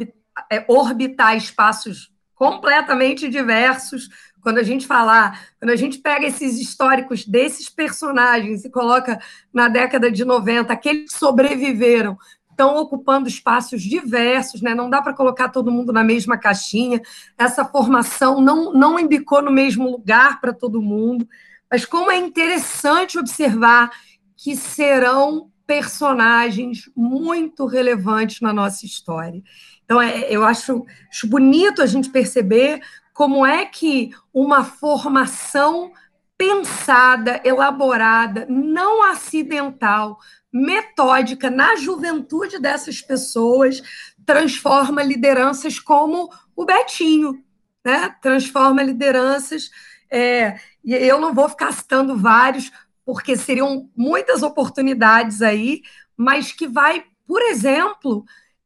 [0.50, 4.08] é, orbitar espaços completamente diversos,
[4.44, 9.18] quando a gente falar, quando a gente pega esses históricos desses personagens e coloca
[9.50, 12.18] na década de 90, aqueles que sobreviveram,
[12.50, 14.74] estão ocupando espaços diversos, né?
[14.74, 17.00] não dá para colocar todo mundo na mesma caixinha,
[17.38, 21.26] essa formação não, não indicou no mesmo lugar para todo mundo,
[21.70, 23.90] mas como é interessante observar
[24.36, 29.42] que serão personagens muito relevantes na nossa história.
[29.84, 32.80] Então, é, eu acho, acho bonito a gente perceber
[33.14, 35.92] como é que uma formação
[36.36, 40.18] pensada, elaborada, não acidental,
[40.52, 43.80] metódica na juventude dessas pessoas
[44.26, 47.42] transforma lideranças como o Betinho,
[47.84, 48.14] né?
[48.20, 49.70] Transforma lideranças.
[50.10, 52.72] É, e eu não vou ficar citando vários,
[53.04, 55.82] porque seriam muitas oportunidades aí,
[56.16, 58.24] mas que vai, por exemplo,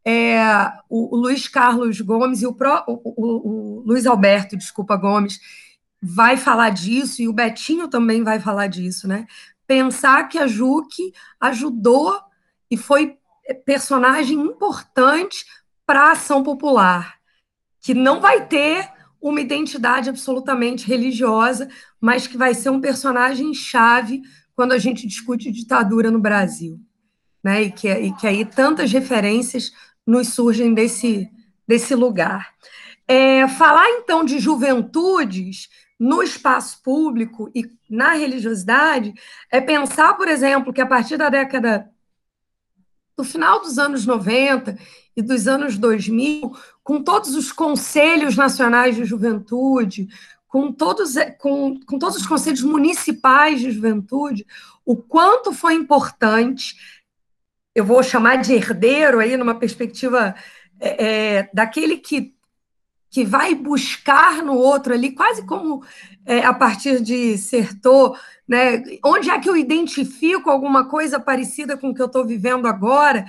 [0.09, 5.39] é, o, o, Luiz Carlos Gomes e o, Pro, o, o, Luiz Alberto, desculpa, Gomes,
[6.01, 9.27] vai falar disso, e o Betinho também vai falar disso, né?
[9.67, 12.19] Pensar que a Juque ajudou
[12.71, 13.19] e foi
[13.67, 15.45] personagem importante
[15.85, 17.19] para a ação popular,
[17.79, 18.91] que não vai ter
[19.21, 21.69] uma identidade absolutamente religiosa,
[22.01, 24.23] mas que vai ser um personagem chave
[24.55, 26.81] quando a gente discute ditadura no Brasil.
[27.45, 27.65] Né?
[27.65, 29.73] E, que, e que aí tantas referências
[30.09, 31.31] nos surgem desse,
[31.67, 32.55] desse lugar.
[33.07, 35.69] É, falar então de juventudes
[36.01, 39.13] no espaço público e na religiosidade
[39.51, 41.91] é pensar, por exemplo, que a partir da década
[43.15, 44.79] do final dos anos 90
[45.15, 50.09] e dos anos 2000, com todos os conselhos nacionais de juventude,
[50.47, 54.47] com todos, com, com todos os conselhos municipais de juventude,
[54.87, 56.98] o quanto foi importante
[57.75, 60.35] eu vou chamar de herdeiro aí, numa perspectiva
[60.81, 62.35] é, é, daquele que,
[63.11, 65.85] que vai buscar no outro ali, quase como
[66.25, 68.83] é, a partir de Sertor, né?
[69.05, 73.27] Onde é que eu identifico alguma coisa parecida com o que eu estou vivendo agora?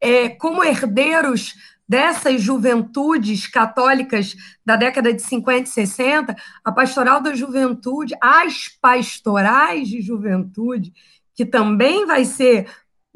[0.00, 1.54] É, como herdeiros
[1.88, 9.88] dessas juventudes católicas da década de 50 e 60, a pastoral da juventude, as pastorais
[9.88, 10.92] de juventude,
[11.34, 12.66] que também vai ser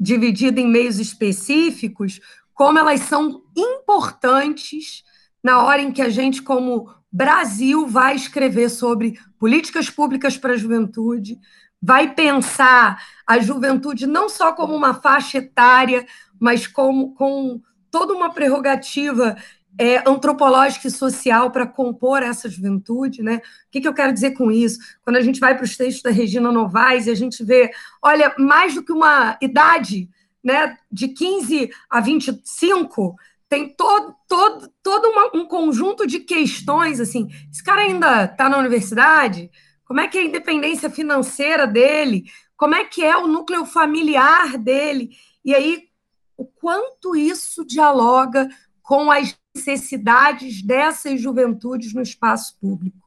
[0.01, 2.19] dividida em meios específicos,
[2.55, 5.03] como elas são importantes
[5.43, 10.57] na hora em que a gente, como Brasil, vai escrever sobre políticas públicas para a
[10.57, 11.39] juventude,
[11.79, 16.05] vai pensar a juventude não só como uma faixa etária,
[16.39, 17.61] mas como com
[17.91, 19.37] toda uma prerrogativa
[19.77, 23.37] é, antropológica e social para compor essa juventude, né?
[23.37, 24.79] O que, que, eu quero dizer com isso?
[25.03, 28.33] Quando a gente vai para os textos da Regina Novaes e a gente vê, olha,
[28.37, 30.09] mais do que uma idade,
[30.43, 33.15] né, de 15 a 25,
[33.47, 38.57] tem todo, todo, todo uma, um conjunto de questões, assim, esse cara ainda está na
[38.57, 39.51] universidade?
[39.83, 42.23] Como é que é a independência financeira dele?
[42.55, 45.09] Como é que é o núcleo familiar dele?
[45.43, 45.89] E aí,
[46.37, 48.47] o quanto isso dialoga
[48.81, 52.97] com as necessidades dessas juventudes no espaço público.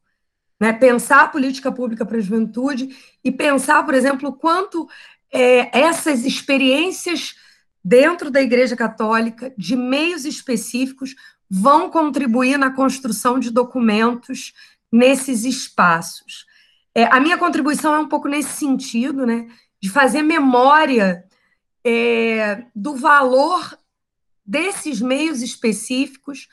[0.60, 0.72] Né?
[0.72, 4.88] Pensar a política pública para a juventude e pensar, por exemplo, quanto
[5.32, 7.34] é, essas experiências
[7.84, 11.14] dentro da Igreja Católica, de meios específicos,
[11.50, 14.54] vão contribuir na construção de documentos
[14.90, 16.46] nesses espaços.
[16.94, 19.48] É, a minha contribuição é um pouco nesse sentido, né?
[19.82, 21.24] De fazer memória
[21.84, 23.76] é, do valor
[24.44, 26.48] desses meios específicos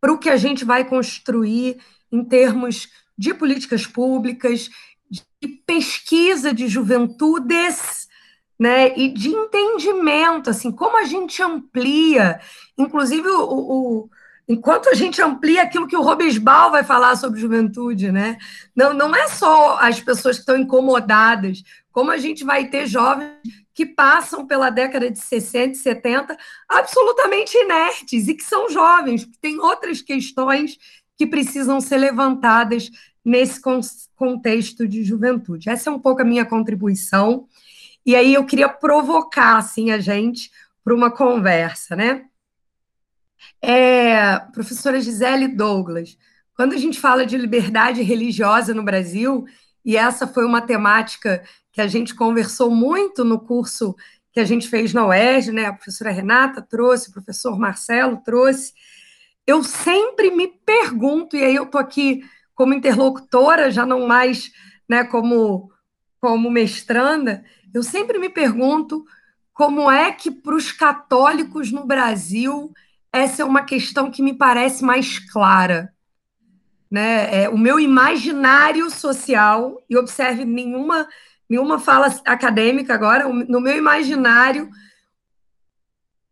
[0.00, 1.78] para o que a gente vai construir
[2.10, 4.70] em termos de políticas públicas,
[5.10, 8.08] de pesquisa de juventudes,
[8.58, 12.40] né, e de entendimento, assim, como a gente amplia,
[12.78, 14.10] inclusive o, o
[14.48, 18.38] enquanto a gente amplia aquilo que o Robesbal vai falar sobre juventude, né?
[18.74, 23.32] Não, não é só as pessoas que estão incomodadas, como a gente vai ter jovens
[23.74, 26.36] que passam pela década de 60 e 70
[26.68, 30.78] absolutamente inertes e que são jovens, que têm outras questões
[31.16, 32.90] que precisam ser levantadas
[33.24, 33.60] nesse
[34.16, 35.70] contexto de juventude.
[35.70, 37.46] Essa é um pouco a minha contribuição.
[38.04, 40.50] E aí eu queria provocar assim a gente
[40.82, 42.24] para uma conversa, né?
[43.60, 46.16] É, professora Gisele Douglas,
[46.54, 49.44] quando a gente fala de liberdade religiosa no Brasil,
[49.84, 53.94] e essa foi uma temática que a gente conversou muito no curso
[54.32, 55.66] que a gente fez na UERJ, né?
[55.66, 58.72] A professora Renata trouxe, o professor Marcelo trouxe.
[59.46, 62.22] Eu sempre me pergunto, e aí eu estou aqui
[62.54, 64.50] como interlocutora, já não mais
[64.88, 65.70] né, como,
[66.20, 69.04] como mestranda, eu sempre me pergunto
[69.52, 72.72] como é que para os católicos no Brasil
[73.12, 75.92] essa é uma questão que me parece mais clara.
[76.92, 77.44] Né?
[77.44, 81.08] É, o meu imaginário social, e observe nenhuma,
[81.48, 84.68] nenhuma fala acadêmica agora, no meu imaginário,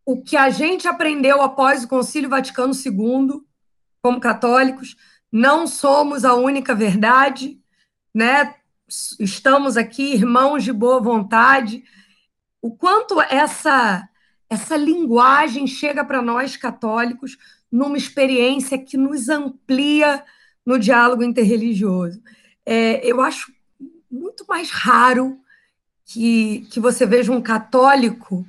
[0.04, 3.40] o que a gente aprendeu após o Concílio Vaticano II,
[4.02, 4.96] como católicos,
[5.32, 7.58] não somos a única verdade,
[8.14, 8.54] né?
[9.18, 11.84] Estamos aqui, irmãos de boa vontade.
[12.60, 14.06] O quanto essa
[14.50, 17.38] essa linguagem chega para nós católicos
[17.70, 20.24] numa experiência que nos amplia
[20.64, 22.22] no diálogo interreligioso.
[22.64, 23.52] É, eu acho
[24.10, 25.38] muito mais raro
[26.04, 28.44] que, que você veja um católico.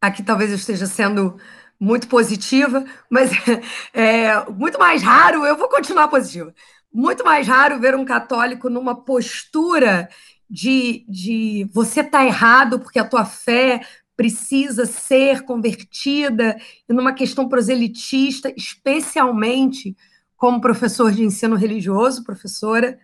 [0.00, 1.38] Aqui talvez eu esteja sendo
[1.78, 3.30] muito positiva, mas
[3.92, 6.54] é muito mais raro, eu vou continuar positiva,
[6.92, 10.08] muito mais raro ver um católico numa postura
[10.48, 13.80] de, de você tá errado porque a tua fé
[14.16, 16.56] precisa ser convertida,
[16.88, 19.94] e numa questão proselitista, especialmente
[20.36, 22.98] como professor de ensino religioso, professora.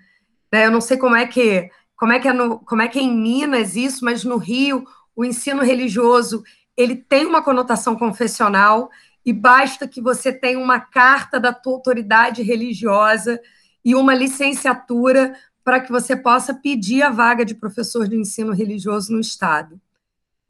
[0.51, 0.67] Né?
[0.67, 3.03] Eu não sei como é que como é que é, no, como é que é
[3.03, 4.85] em Minas isso, mas no Rio
[5.15, 6.43] o ensino religioso
[6.77, 8.91] ele tem uma conotação confessional
[9.25, 13.41] e basta que você tenha uma carta da tua autoridade religiosa
[13.85, 19.13] e uma licenciatura para que você possa pedir a vaga de professor de ensino religioso
[19.13, 19.81] no Estado.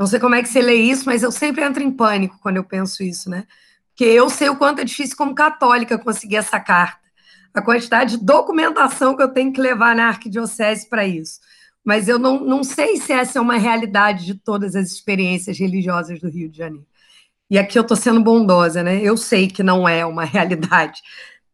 [0.03, 2.57] Não sei como é que você lê isso, mas eu sempre entro em pânico quando
[2.57, 3.47] eu penso isso, né?
[3.91, 6.99] Porque eu sei o quanto é difícil como católica conseguir essa carta.
[7.55, 11.39] A quantidade de documentação que eu tenho que levar na arquidiocese para isso.
[11.85, 16.19] Mas eu não, não sei se essa é uma realidade de todas as experiências religiosas
[16.19, 16.85] do Rio de Janeiro.
[17.49, 19.01] E aqui eu estou sendo bondosa, né?
[19.01, 21.01] Eu sei que não é uma realidade,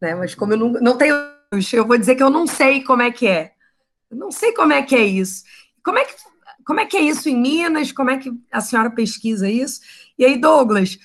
[0.00, 0.14] né?
[0.14, 1.14] Mas como eu não, não tenho
[1.74, 3.52] eu vou dizer que eu não sei como é que é.
[4.10, 5.44] Eu não sei como é que é isso.
[5.84, 6.14] Como é que,
[6.68, 7.92] como é que é isso em Minas?
[7.92, 9.80] Como é que a senhora pesquisa isso?
[10.18, 10.98] E aí, Douglas,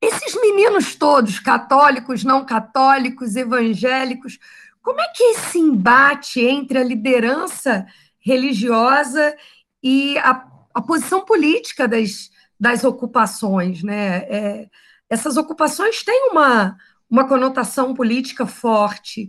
[0.00, 4.38] esses meninos todos, católicos, não católicos, evangélicos,
[4.80, 7.84] como é que é esse embate entre a liderança
[8.20, 9.36] religiosa
[9.82, 14.18] e a, a posição política das, das ocupações, né?
[14.18, 14.68] É,
[15.10, 16.76] essas ocupações têm uma,
[17.10, 19.28] uma conotação política forte.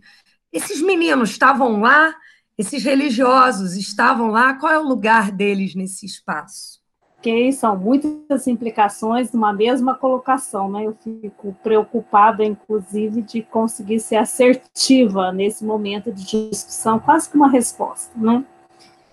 [0.53, 2.13] Esses meninos estavam lá,
[2.59, 6.77] esses religiosos estavam lá, qual é o lugar deles nesse espaço?
[7.17, 10.85] Ok, são muitas implicações numa mesma colocação, né?
[10.85, 17.49] Eu fico preocupada, inclusive, de conseguir ser assertiva nesse momento de discussão, quase que uma
[17.49, 18.43] resposta, né?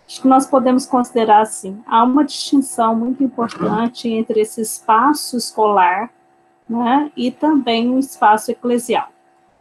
[0.09, 6.11] Acho que nós podemos considerar assim: há uma distinção muito importante entre esse espaço escolar
[6.69, 9.09] né, e também o espaço eclesial.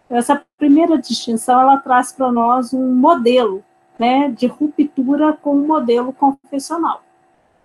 [0.10, 3.64] Essa primeira distinção, ela traz para nós um modelo,
[3.98, 7.02] né, de ruptura com o modelo confessional.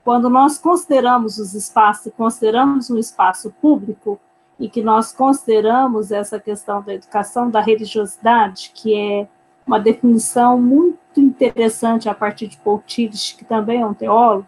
[0.05, 4.19] Quando nós consideramos os espaços, consideramos um espaço público,
[4.61, 9.27] e que nós consideramos essa questão da educação da religiosidade, que é
[9.67, 14.47] uma definição muito interessante a partir de Paul Tillich, que também é um teólogo,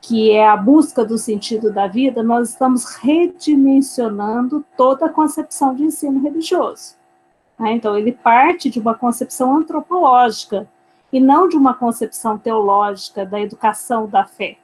[0.00, 5.82] que é a busca do sentido da vida, nós estamos redimensionando toda a concepção de
[5.82, 6.94] ensino religioso.
[7.58, 7.72] Né?
[7.72, 10.66] Então, ele parte de uma concepção antropológica
[11.12, 14.56] e não de uma concepção teológica da educação da fé.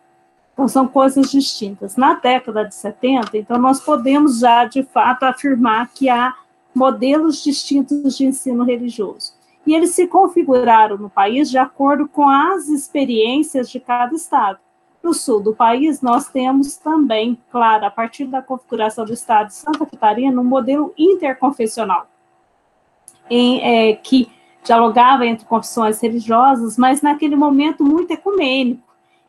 [0.52, 1.96] Então, são coisas distintas.
[1.96, 6.34] Na década de 70, então, nós podemos já, de fato, afirmar que há
[6.74, 9.34] modelos distintos de ensino religioso.
[9.66, 14.60] e eles se configuraram no país de acordo com as experiências de cada estado.
[15.02, 19.54] No sul do país, nós temos também, claro, a partir da configuração do estado de
[19.54, 22.06] Santa Catarina, um modelo interconfessional,
[23.28, 24.30] em, é, que
[24.66, 28.82] dialogava entre confissões religiosas, mas naquele momento muito ecumênico.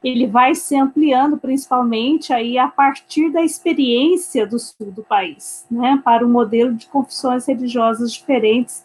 [0.03, 6.01] Ele vai se ampliando, principalmente aí a partir da experiência do sul do país, né,
[6.03, 8.83] para um modelo de confissões religiosas diferentes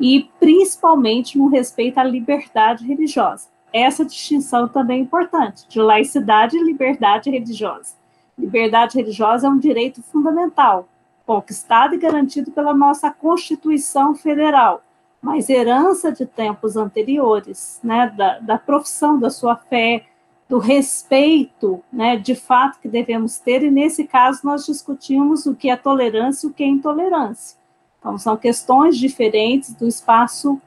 [0.00, 3.48] e principalmente no respeito à liberdade religiosa.
[3.72, 7.94] Essa distinção também é importante, de laicidade e liberdade religiosa.
[8.38, 10.88] Liberdade religiosa é um direito fundamental,
[11.26, 14.82] conquistado e garantido pela nossa Constituição Federal,
[15.20, 20.06] mas herança de tempos anteriores, né, da, da profissão da sua fé,
[20.48, 25.68] do respeito, né, de fato que devemos ter, e nesse caso nós discutimos o que
[25.68, 27.58] é tolerância e o que é intolerância.
[27.98, 30.60] Então, são questões diferentes do espaço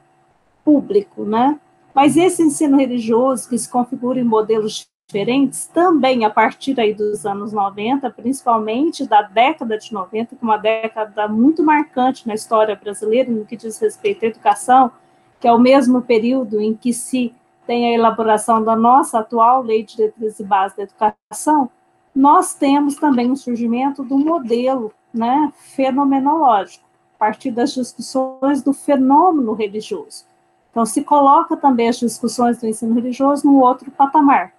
[0.64, 1.58] público, né?
[1.94, 7.26] Mas esse ensino religioso, que se configura em modelos diferentes, também a partir aí dos
[7.26, 12.74] anos 90, principalmente da década de 90, que é uma década muito marcante na história
[12.74, 14.90] brasileira no que diz respeito à educação,
[15.38, 17.34] que é o mesmo período em que se
[17.66, 21.70] tem a elaboração da nossa atual Lei de Diretrizes e Base da Educação,
[22.14, 26.84] nós temos também o surgimento do modelo né, fenomenológico,
[27.18, 30.24] partir das discussões do fenômeno religioso.
[30.70, 34.52] Então, se coloca também as discussões do ensino religioso num outro patamar,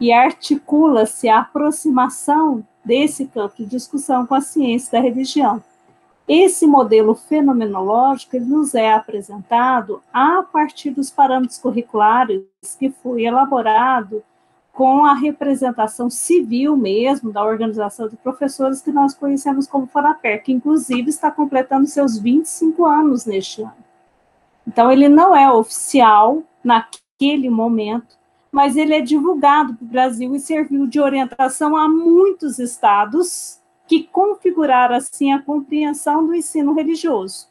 [0.00, 5.62] e articula-se a aproximação desse campo de discussão com a ciência da religião.
[6.28, 12.42] Esse modelo fenomenológico nos é apresentado a partir dos parâmetros curriculares
[12.78, 14.22] que foi elaborado
[14.72, 20.52] com a representação civil mesmo da organização de professores que nós conhecemos como Foraper, que
[20.52, 23.86] inclusive está completando seus 25 anos neste ano.
[24.66, 28.18] Então, ele não é oficial naquele momento,
[28.56, 34.04] mas ele é divulgado para o Brasil e serviu de orientação a muitos estados que
[34.04, 37.48] configuraram, assim, a compreensão do ensino religioso.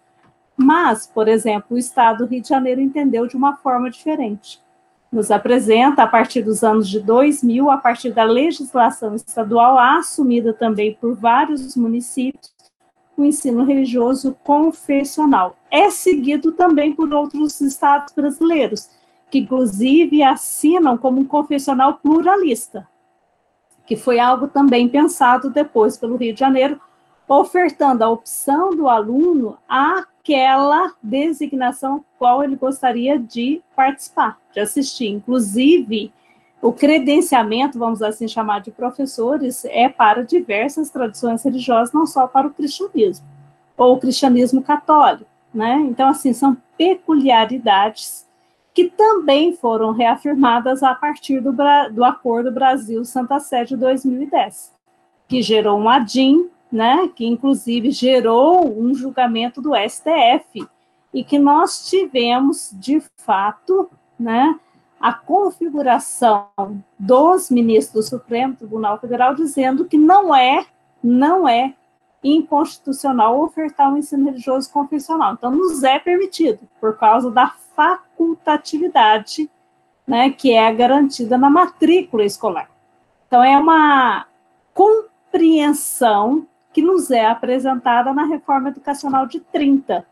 [0.58, 4.60] Mas, por exemplo, o estado do Rio de Janeiro entendeu de uma forma diferente
[5.12, 10.98] nos apresenta, a partir dos anos de 2000, a partir da legislação estadual, assumida também
[11.00, 12.52] por vários municípios,
[13.16, 15.56] o ensino religioso confessional.
[15.70, 18.90] É seguido também por outros estados brasileiros,
[19.30, 22.88] que inclusive assinam como um confessional pluralista,
[23.86, 26.80] que foi algo também pensado depois pelo Rio de Janeiro,
[27.28, 35.08] ofertando a opção do aluno aquela designação qual ele gostaria de participar, de assistir.
[35.08, 36.12] Inclusive,
[36.62, 42.48] o credenciamento, vamos assim chamar de professores, é para diversas tradições religiosas, não só para
[42.48, 43.26] o cristianismo,
[43.78, 45.76] ou o cristianismo católico, né?
[45.82, 48.25] Então, assim, são peculiaridades
[48.76, 51.56] que também foram reafirmadas a partir do,
[51.94, 54.76] do Acordo Brasil-Santa Sé de 2010,
[55.30, 60.68] que gerou um ADIM, né, que inclusive gerou um julgamento do STF
[61.14, 64.60] e que nós tivemos de fato, né,
[65.00, 66.50] a configuração
[67.00, 70.66] dos ministros do Supremo Tribunal Federal dizendo que não é,
[71.02, 71.74] não é
[72.22, 75.34] inconstitucional ofertar um ensino religioso confessional.
[75.34, 79.50] Então, nos é permitido, por causa da facultatividade,
[80.08, 82.70] né, que é garantida na matrícula escolar.
[83.28, 84.28] Então, é uma
[84.74, 90.06] compreensão que nos é apresentada na reforma educacional de 30,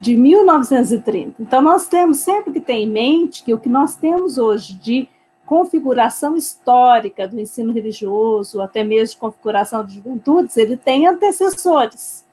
[0.00, 1.42] de 1930.
[1.42, 5.08] Então, nós temos sempre que ter em mente que o que nós temos hoje de
[5.44, 12.23] configuração histórica do ensino religioso, até mesmo de configuração de juventudes, ele tem antecessores.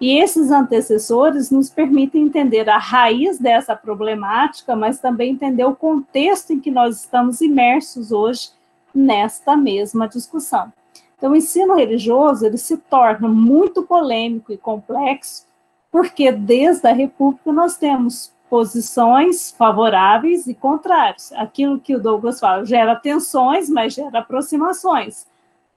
[0.00, 6.52] E esses antecessores nos permitem entender a raiz dessa problemática, mas também entender o contexto
[6.52, 8.50] em que nós estamos imersos hoje
[8.94, 10.72] nesta mesma discussão.
[11.16, 15.44] Então, o ensino religioso ele se torna muito polêmico e complexo,
[15.90, 21.32] porque desde a República nós temos posições favoráveis e contrárias.
[21.32, 25.26] Aquilo que o Douglas fala gera tensões, mas gera aproximações,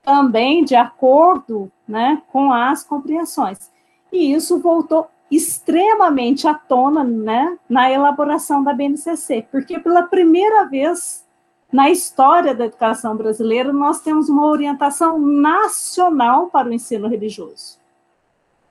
[0.03, 3.70] também de acordo né, com as compreensões.
[4.11, 11.25] E isso voltou extremamente à tona né, na elaboração da BNCC, porque pela primeira vez
[11.71, 17.79] na história da educação brasileira, nós temos uma orientação nacional para o ensino religioso.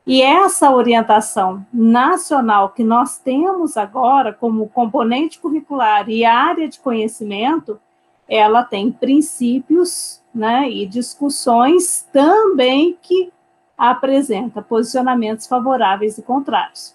[0.07, 7.81] E essa orientação nacional que nós temos agora como componente curricular e área de conhecimento,
[8.29, 13.33] ela tem princípios né, e discussões também que
[13.81, 16.95] apresenta posicionamentos favoráveis e contrários.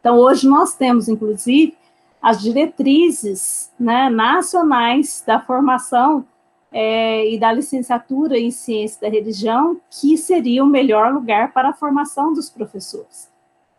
[0.00, 1.76] Então, hoje nós temos, inclusive,
[2.22, 6.24] as diretrizes né, nacionais da formação
[6.72, 11.74] é, e da licenciatura em ciência da religião, que seria o melhor lugar para a
[11.74, 13.28] formação dos professores.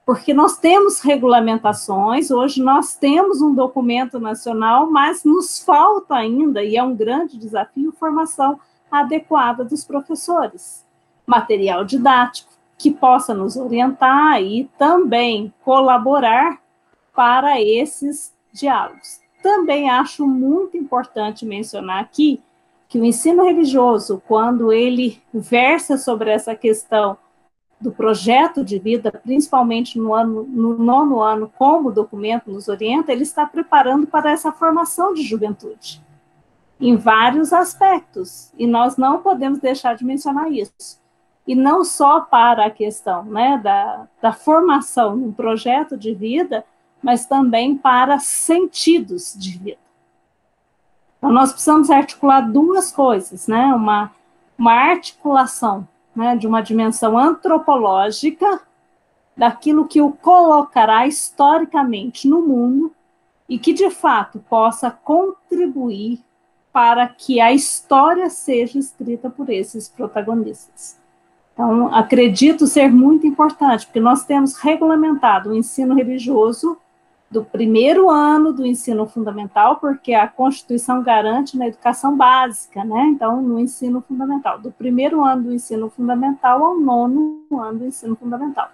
[0.06, 6.78] Porque nós temos regulamentações, hoje nós temos um documento nacional, mas nos falta ainda, e
[6.78, 8.60] é um grande desafio, formação
[8.92, 10.86] adequada dos professores.
[11.26, 16.60] Material didático, que possa nos orientar e também colaborar
[17.16, 19.20] para esses diálogos.
[19.42, 22.42] Também acho muito importante mencionar aqui
[22.88, 27.18] que o ensino religioso, quando ele versa sobre essa questão
[27.80, 33.12] do projeto de vida, principalmente no, ano, no nono ano, como o documento nos orienta,
[33.12, 36.02] ele está preparando para essa formação de juventude,
[36.80, 41.01] em vários aspectos, e nós não podemos deixar de mencionar isso.
[41.48, 46.64] E não só para a questão né, da, da formação no projeto de vida,
[47.02, 49.80] mas também para sentidos de vida.
[51.18, 53.66] Então, nós precisamos articular duas coisas, né?
[53.74, 54.12] Uma,
[54.58, 58.62] uma articulação né, de uma dimensão antropológica
[59.36, 62.94] daquilo que o colocará historicamente no mundo
[63.48, 66.24] e que, de fato, possa contribuir
[66.72, 71.01] para que a história seja escrita por esses protagonistas.
[71.62, 76.76] Então, acredito ser muito importante, porque nós temos regulamentado o ensino religioso
[77.30, 83.06] do primeiro ano do ensino fundamental, porque a Constituição garante na educação básica, né?
[83.10, 88.16] Então, no ensino fundamental, do primeiro ano do ensino fundamental ao nono ano do ensino
[88.16, 88.72] fundamental.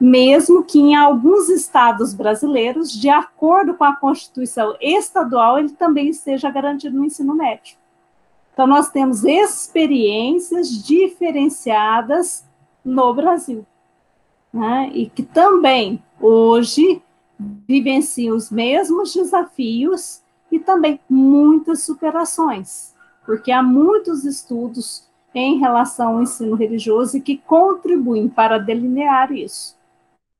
[0.00, 6.50] Mesmo que em alguns estados brasileiros, de acordo com a Constituição estadual, ele também esteja
[6.50, 7.76] garantido no ensino médio.
[8.54, 12.48] Então, nós temos experiências diferenciadas
[12.84, 13.66] no Brasil,
[14.52, 14.90] né?
[14.94, 17.02] E que também, hoje,
[17.38, 22.94] vivenciam os mesmos desafios e também muitas superações,
[23.26, 29.76] porque há muitos estudos em relação ao ensino religioso que contribuem para delinear isso,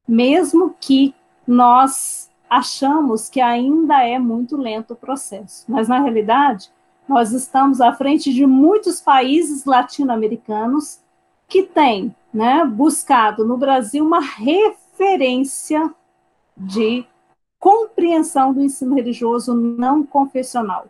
[0.07, 1.13] mesmo que
[1.45, 6.71] nós achamos que ainda é muito lento o processo, mas na realidade
[7.09, 11.01] nós estamos à frente de muitos países latino-americanos
[11.47, 15.93] que têm né, buscado no Brasil uma referência
[16.57, 17.07] de
[17.59, 20.87] compreensão do ensino religioso não confessional.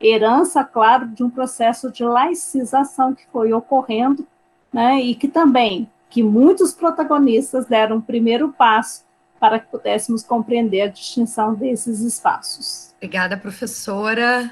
[0.00, 4.26] Herança, claro, de um processo de laicização que foi ocorrendo,
[4.72, 9.04] né, e que também, que muitos protagonistas deram o primeiro passo
[9.38, 12.94] para que pudéssemos compreender a distinção desses espaços.
[12.96, 14.50] Obrigada, professora.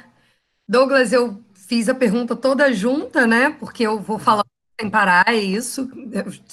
[0.71, 4.45] Douglas, eu fiz a pergunta toda junta, né, porque eu vou falar
[4.81, 5.91] sem parar, é isso.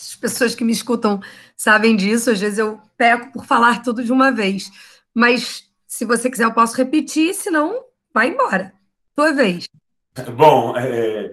[0.01, 1.21] As pessoas que me escutam
[1.55, 4.71] sabem disso, às vezes eu peco por falar tudo de uma vez.
[5.13, 8.73] Mas se você quiser, eu posso repetir, senão vai embora.
[9.15, 9.65] Tua vez.
[10.35, 11.31] Bom, é,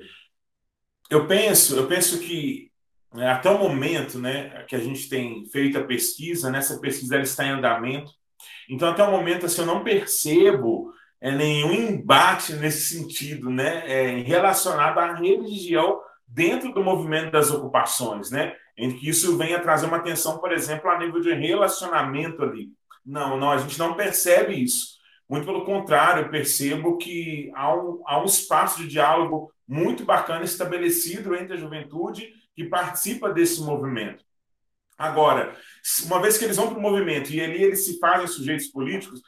[1.08, 2.70] eu penso, eu penso que
[3.14, 7.18] né, até o momento, né, que a gente tem feito a pesquisa, nessa né, pesquisa
[7.18, 8.12] está em andamento.
[8.68, 10.93] Então, até o momento, assim, eu não percebo
[11.24, 18.30] é, nenhum embate nesse sentido, né, é, relacionado à religião dentro do movimento das ocupações,
[18.30, 18.54] né?
[18.76, 22.68] Em que isso venha trazer uma atenção, por exemplo, a nível de relacionamento ali.
[23.06, 24.98] Não, não, a gente não percebe isso.
[25.26, 30.44] Muito pelo contrário, eu percebo que há um, há um espaço de diálogo muito bacana
[30.44, 34.22] estabelecido entre a juventude que participa desse movimento.
[34.98, 35.56] Agora,
[36.04, 39.22] uma vez que eles vão para o movimento e ali eles se fazem sujeitos políticos,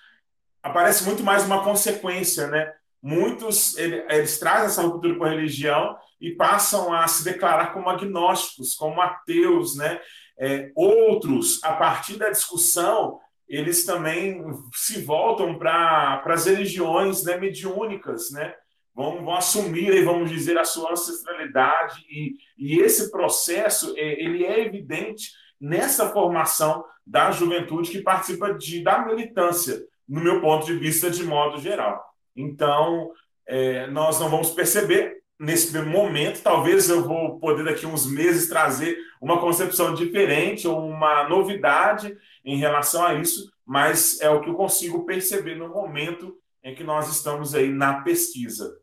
[0.67, 2.73] aparece muito mais uma consequência, né?
[3.03, 8.75] Muitos eles trazem essa ruptura com a religião e passam a se declarar como agnósticos,
[8.75, 10.01] como ateus, né?
[10.39, 14.43] É, outros, a partir da discussão, eles também
[14.75, 18.53] se voltam para as religiões né, mediúnicas, né?
[18.93, 24.65] Vão, vão assumir, vamos dizer, a sua ancestralidade e, e esse processo é, ele é
[24.65, 31.11] evidente nessa formação da juventude que participa de, da militância, no meu ponto de vista,
[31.11, 32.05] de modo geral.
[32.35, 33.11] Então,
[33.47, 38.97] é, nós não vamos perceber nesse momento, talvez eu vou poder daqui uns meses trazer
[39.21, 44.55] uma concepção diferente ou uma novidade em relação a isso, mas é o que eu
[44.55, 48.79] consigo perceber no momento em que nós estamos aí na pesquisa.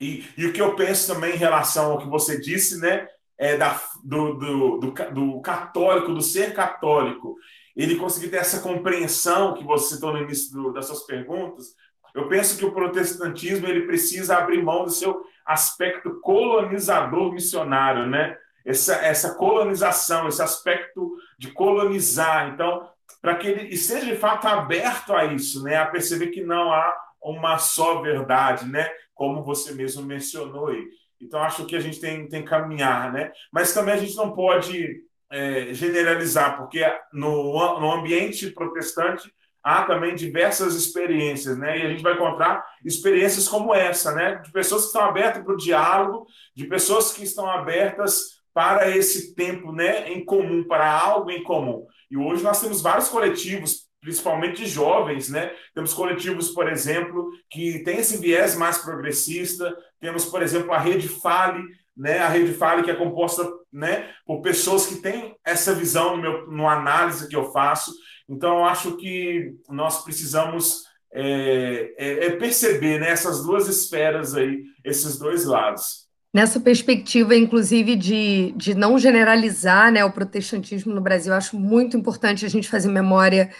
[0.00, 3.56] E, e o que eu penso também em relação ao que você disse, né, é
[3.56, 7.36] da, do, do, do, do católico, do ser católico,
[7.78, 11.74] ele conseguir ter essa compreensão que você citou no início do, das suas perguntas,
[12.12, 18.36] eu penso que o protestantismo ele precisa abrir mão do seu aspecto colonizador missionário, né?
[18.66, 22.48] essa, essa colonização, esse aspecto de colonizar.
[22.52, 22.88] Então,
[23.22, 25.76] para que ele esteja de fato aberto a isso, né?
[25.76, 28.90] a perceber que não há uma só verdade, né?
[29.14, 30.84] como você mesmo mencionou aí.
[31.20, 33.32] Então, acho que a gente tem, tem que caminhar, né?
[33.52, 40.14] mas também a gente não pode é, generalizar, porque no, no ambiente protestante há também
[40.14, 41.78] diversas experiências, né?
[41.78, 44.36] E a gente vai encontrar experiências como essa, né?
[44.36, 49.34] De pessoas que estão abertas para o diálogo, de pessoas que estão abertas para esse
[49.36, 51.86] tempo, né, em comum, para algo em comum.
[52.10, 55.52] E hoje nós temos vários coletivos, principalmente de jovens, né?
[55.74, 59.76] Temos coletivos, por exemplo, que tem esse viés mais progressista.
[60.00, 61.62] Temos, por exemplo, a Rede Fale,
[61.98, 62.20] né?
[62.20, 66.50] A Rede Fale que é composta, né, por pessoas que têm essa visão no meu
[66.50, 67.92] no análise que eu faço.
[68.28, 74.62] Então, eu acho que nós precisamos é, é, é perceber né, essas duas esferas aí,
[74.84, 76.06] esses dois lados.
[76.32, 82.44] Nessa perspectiva, inclusive, de, de não generalizar né, o protestantismo no Brasil, acho muito importante
[82.44, 83.50] a gente fazer memória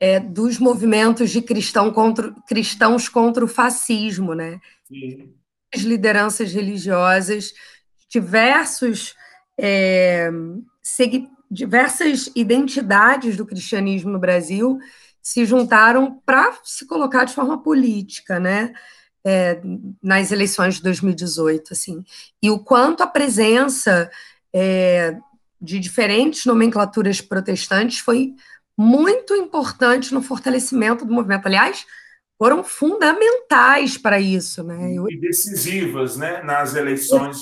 [0.00, 4.58] é, dos movimentos de cristão contra, cristãos contra o fascismo, né?
[4.88, 5.34] Sim.
[5.74, 7.52] As lideranças religiosas,
[8.20, 9.14] diversos
[9.58, 10.30] é,
[11.50, 14.78] diversas identidades do cristianismo no Brasil
[15.22, 18.74] se juntaram para se colocar de forma política, né?
[19.24, 19.60] é,
[20.02, 22.04] nas eleições de 2018, assim,
[22.42, 24.10] e o quanto a presença
[24.52, 25.16] é,
[25.60, 28.34] de diferentes nomenclaturas protestantes foi
[28.76, 31.46] muito importante no fortalecimento do movimento.
[31.46, 31.86] Aliás,
[32.44, 34.94] foram fundamentais para isso, né?
[35.08, 37.40] E decisivas, né, nas eleições,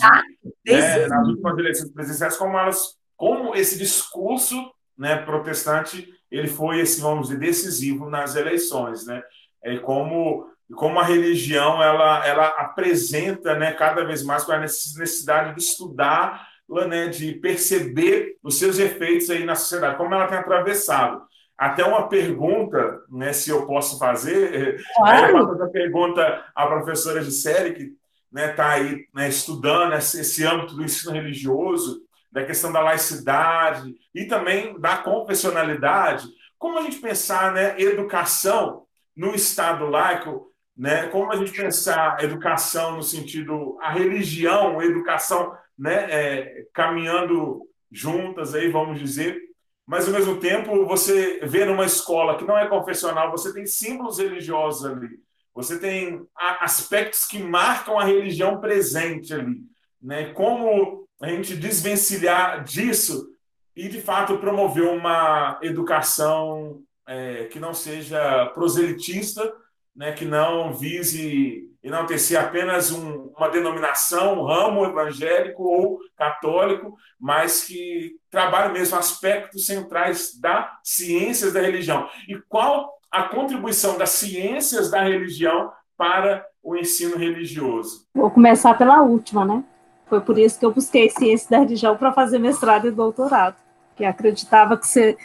[0.65, 4.55] né, nas últimas eleições presidenciais, como elas, como esse discurso,
[4.97, 9.21] né, protestante, ele foi esse, vamos dizer, decisivo nas eleições, né?
[9.61, 10.47] É como
[10.77, 16.47] como a religião ela, ela apresenta né, cada vez mais com a necessidade de estudar,
[16.89, 21.23] né, de perceber os seus efeitos aí na sociedade, como ela tem atravessado.
[21.65, 25.39] Até uma pergunta, né, se eu posso fazer, claro.
[25.39, 27.97] eu fazer a pergunta à professora Gisele, que está
[28.33, 33.95] né, tá aí né, estudando esse, esse âmbito do ensino religioso, da questão da laicidade
[34.15, 36.27] e também da confessionalidade.
[36.59, 38.85] Como a gente pensar né, educação
[39.15, 41.07] no Estado laico né?
[41.09, 48.55] Como a gente pensar educação no sentido a religião, a educação, né, é, caminhando juntas
[48.55, 49.39] aí, vamos dizer,
[49.87, 54.19] mas ao mesmo tempo você vê numa escola que não é confessional, você tem símbolos
[54.19, 55.21] religiosos ali,
[55.55, 59.61] você tem aspectos que marcam a religião presente ali,
[60.01, 60.33] né?
[60.33, 63.29] Como a gente desvencilhar disso
[63.77, 69.53] e de fato promover uma educação é, que não seja proselitista,
[69.95, 77.65] né, que não vise enaltecer apenas um, uma denominação, um ramo evangélico ou católico, mas
[77.65, 82.09] que trabalhe mesmo aspectos centrais da ciências da religião.
[82.29, 88.07] E qual a contribuição das ciências da religião para o ensino religioso?
[88.15, 89.65] Vou começar pela última, né?
[90.07, 93.57] Foi por isso que eu busquei ciências da religião para fazer mestrado e doutorado,
[93.97, 95.17] que acreditava que você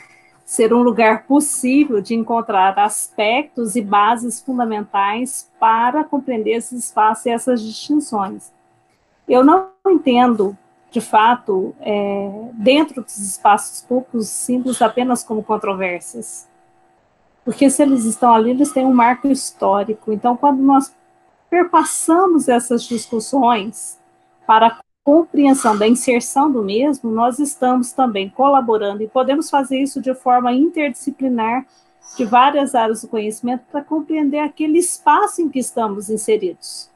[0.47, 7.29] ser um lugar possível de encontrar aspectos e bases fundamentais para compreender esses espaços e
[7.31, 8.53] essas distinções.
[9.27, 10.57] Eu não entendo,
[10.89, 16.47] de fato, é, dentro dos espaços públicos, símbolos apenas como controvérsias.
[17.43, 20.13] Porque se eles estão ali, eles têm um marco histórico.
[20.13, 20.95] Então, quando nós
[21.49, 23.99] perpassamos essas discussões
[24.45, 30.13] para compreensão da inserção do mesmo, nós estamos também colaborando e podemos fazer isso de
[30.13, 31.65] forma interdisciplinar
[32.17, 36.89] de várias áreas do conhecimento para compreender aquele espaço em que estamos inseridos.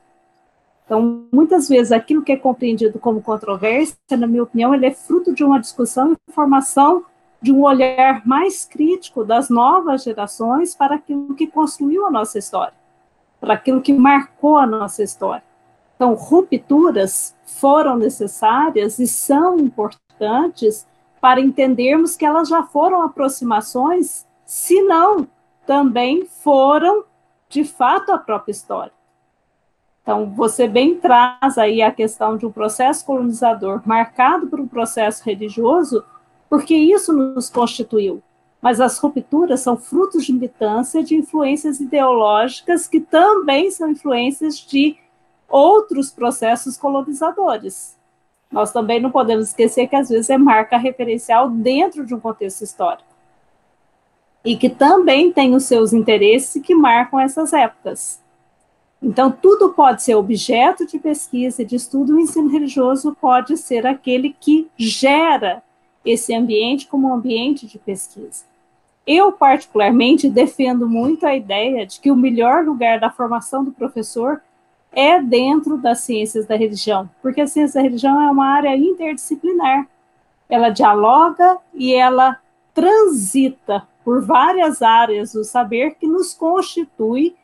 [0.84, 5.34] Então, muitas vezes, aquilo que é compreendido como controvérsia, na minha opinião, ele é fruto
[5.34, 7.06] de uma discussão e formação
[7.42, 12.74] de um olhar mais crítico das novas gerações para aquilo que construiu a nossa história,
[13.40, 15.51] para aquilo que marcou a nossa história.
[16.02, 20.88] Então, rupturas foram necessárias e são importantes
[21.22, 25.28] para entendermos que elas já foram aproximações, se não
[25.64, 27.04] também foram
[27.48, 28.92] de fato a própria história.
[30.02, 35.24] Então, você bem traz aí a questão de um processo colonizador marcado por um processo
[35.24, 36.04] religioso,
[36.50, 38.24] porque isso nos constituiu.
[38.60, 44.98] Mas as rupturas são frutos de militância, de influências ideológicas que também são influências de
[45.52, 47.98] outros processos colonizadores.
[48.52, 52.64] Nós também não podemos esquecer que às vezes é marca referencial dentro de um contexto
[52.64, 53.10] histórico.
[54.44, 58.20] E que também tem os seus interesses que marcam essas épocas.
[59.02, 64.36] Então, tudo pode ser objeto de pesquisa de estudo, o ensino religioso pode ser aquele
[64.40, 65.64] que gera
[66.06, 68.44] esse ambiente como ambiente de pesquisa.
[69.06, 74.42] Eu, particularmente, defendo muito a ideia de que o melhor lugar da formação do professor
[74.92, 79.88] é dentro das ciências da religião, porque a ciência da religião é uma área interdisciplinar.
[80.50, 82.38] Ela dialoga e ela
[82.74, 87.36] transita por várias áreas do saber que nos constitui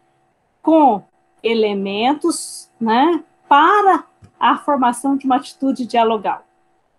[0.61, 1.01] com
[1.41, 4.03] elementos né, para
[4.39, 6.43] a formação de uma atitude dialogal.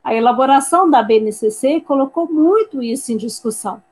[0.03, 3.82] A elaboração da BNCC colocou muito isso em discussão.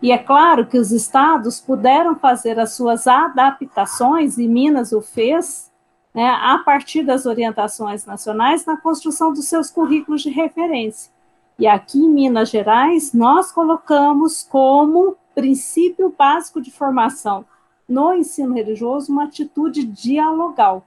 [0.00, 5.67] E é claro que os estados puderam fazer as suas adaptações, e Minas o fez,
[6.18, 11.12] né, a partir das orientações nacionais na construção dos seus currículos de referência.
[11.56, 17.44] E aqui em Minas Gerais, nós colocamos como princípio básico de formação
[17.88, 20.84] no ensino religioso uma atitude dialogal,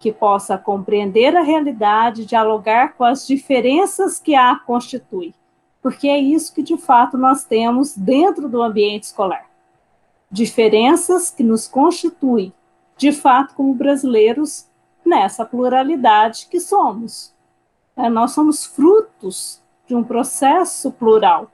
[0.00, 5.32] que possa compreender a realidade, dialogar com as diferenças que a constitui,
[5.80, 9.46] porque é isso que de fato nós temos dentro do ambiente escolar.
[10.28, 12.52] Diferenças que nos constituem,
[12.96, 14.71] de fato, como brasileiros,
[15.04, 17.34] nessa pluralidade que somos.
[17.96, 21.50] É, nós somos frutos de um processo plural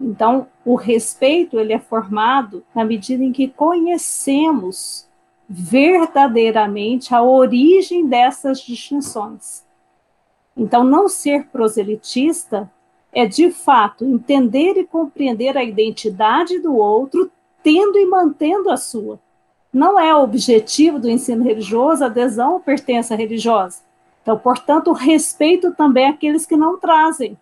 [0.00, 5.06] então, o respeito ele é formado na medida em que conhecemos
[5.46, 9.62] verdadeiramente a origem dessas distinções.
[10.56, 12.70] Então, não ser proselitista
[13.12, 17.30] é, de fato, entender e compreender a identidade do outro,
[17.62, 19.20] tendo e mantendo a sua.
[19.72, 23.80] Não é o objetivo do ensino religioso adesão ou pertença religiosa.
[24.22, 27.38] Então, portanto, respeito também àqueles que não trazem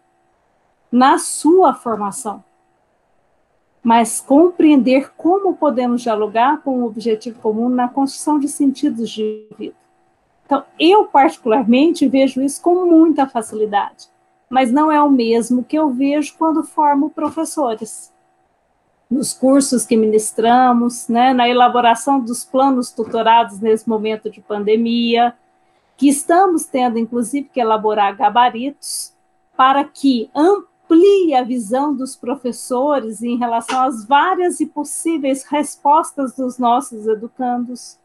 [0.90, 2.44] na sua formação
[3.82, 9.74] mas compreender como podemos dialogar com o objetivo comum na construção de sentidos de vida.
[10.44, 14.08] Então, eu particularmente vejo isso com muita facilidade,
[14.48, 18.12] mas não é o mesmo que eu vejo quando formo professores.
[19.10, 25.34] Nos cursos que ministramos, né, na elaboração dos planos tutorados nesse momento de pandemia,
[25.96, 29.12] que estamos tendo, inclusive, que elaborar gabaritos
[29.56, 36.58] para que amplie a visão dos professores em relação às várias e possíveis respostas dos
[36.58, 37.98] nossos educandos.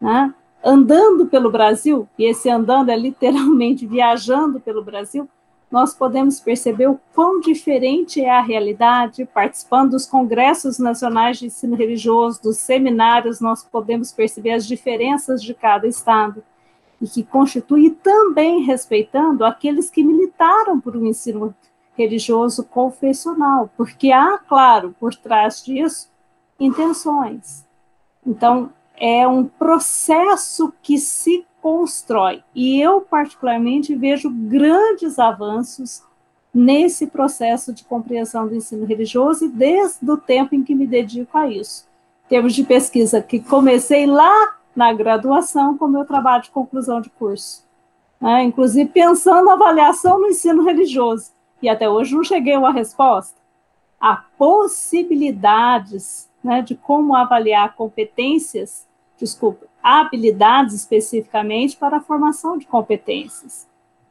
[0.00, 0.34] Né?
[0.64, 5.28] Andando pelo Brasil, e esse andando é literalmente viajando pelo Brasil,
[5.72, 11.74] nós podemos perceber o quão diferente é a realidade, participando dos congressos nacionais de ensino
[11.74, 16.44] religioso, dos seminários, nós podemos perceber as diferenças de cada estado,
[17.00, 21.54] e que constitui também respeitando aqueles que militaram por um ensino
[21.96, 26.10] religioso confessional, porque há, claro, por trás disso,
[26.60, 27.64] intenções.
[28.26, 32.42] Então, é um processo que se constrói.
[32.54, 36.02] E eu, particularmente, vejo grandes avanços
[36.52, 41.38] nesse processo de compreensão do ensino religioso e desde o tempo em que me dedico
[41.38, 41.88] a isso.
[42.26, 47.08] Em termos de pesquisa que comecei lá na graduação com meu trabalho de conclusão de
[47.10, 47.64] curso.
[48.20, 48.42] Né?
[48.42, 51.30] Inclusive pensando na avaliação no ensino religioso
[51.62, 53.40] e até hoje não cheguei a uma resposta.
[54.00, 58.86] Há possibilidades né, de como avaliar competências,
[59.22, 63.66] desculpa, habilidades especificamente para a formação de competências.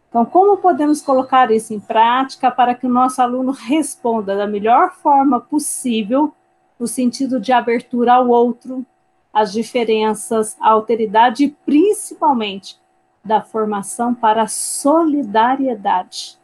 [0.09, 4.93] Então, como podemos colocar isso em prática para que o nosso aluno responda da melhor
[4.95, 6.33] forma possível,
[6.79, 8.85] no sentido de abertura ao outro,
[9.33, 12.77] às diferenças, à alteridade e principalmente
[13.23, 16.37] da formação para a solidariedade.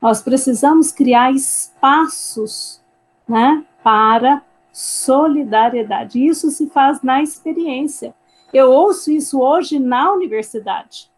[0.00, 2.80] Nós precisamos criar espaços
[3.28, 4.42] né, para
[4.72, 6.24] solidariedade.
[6.24, 8.14] Isso se faz na experiência.
[8.52, 11.10] Eu ouço isso hoje na universidade.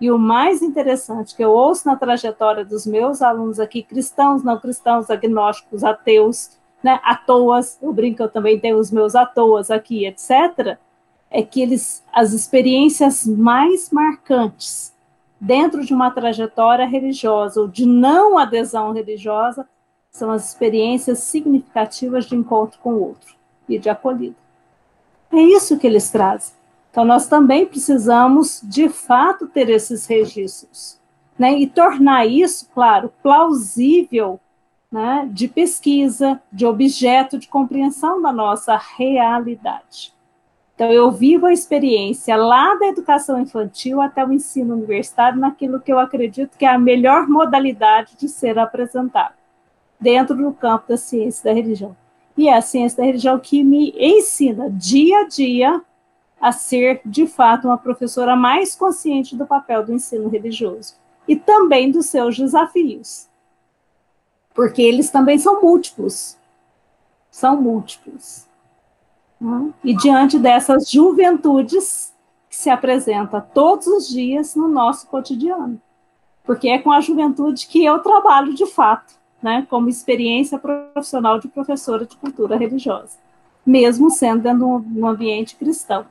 [0.00, 4.58] E o mais interessante que eu ouço na trajetória dos meus alunos aqui, cristãos, não
[4.58, 9.70] cristãos, agnósticos, ateus, né, à toas, eu brinco, eu também tenho os meus à toas
[9.70, 10.78] aqui, etc.,
[11.30, 14.92] é que eles, as experiências mais marcantes
[15.40, 19.68] dentro de uma trajetória religiosa ou de não adesão religiosa,
[20.10, 23.34] são as experiências significativas de encontro com o outro
[23.68, 24.36] e de acolhida.
[25.32, 26.54] É isso que eles trazem.
[26.90, 30.98] Então, nós também precisamos, de fato, ter esses registros,
[31.38, 31.52] né?
[31.52, 34.40] E tornar isso, claro, plausível,
[34.90, 35.28] né?
[35.30, 40.12] De pesquisa, de objeto de compreensão da nossa realidade.
[40.74, 45.92] Então, eu vivo a experiência lá da educação infantil até o ensino universitário, naquilo que
[45.92, 49.34] eu acredito que é a melhor modalidade de ser apresentado,
[50.00, 51.96] dentro do campo da ciência da religião.
[52.36, 55.82] E é a ciência da religião que me ensina dia a dia
[56.40, 60.94] a ser, de fato, uma professora mais consciente do papel do ensino religioso
[61.28, 63.28] e também dos seus desafios,
[64.54, 66.38] porque eles também são múltiplos.
[67.30, 68.46] São múltiplos.
[69.40, 69.72] Né?
[69.84, 72.12] E diante dessas juventudes
[72.48, 75.80] que se apresenta todos os dias no nosso cotidiano,
[76.42, 81.48] porque é com a juventude que eu trabalho de fato, né, como experiência profissional de
[81.48, 83.18] professora de cultura religiosa,
[83.64, 86.04] mesmo sendo dentro de um ambiente cristão,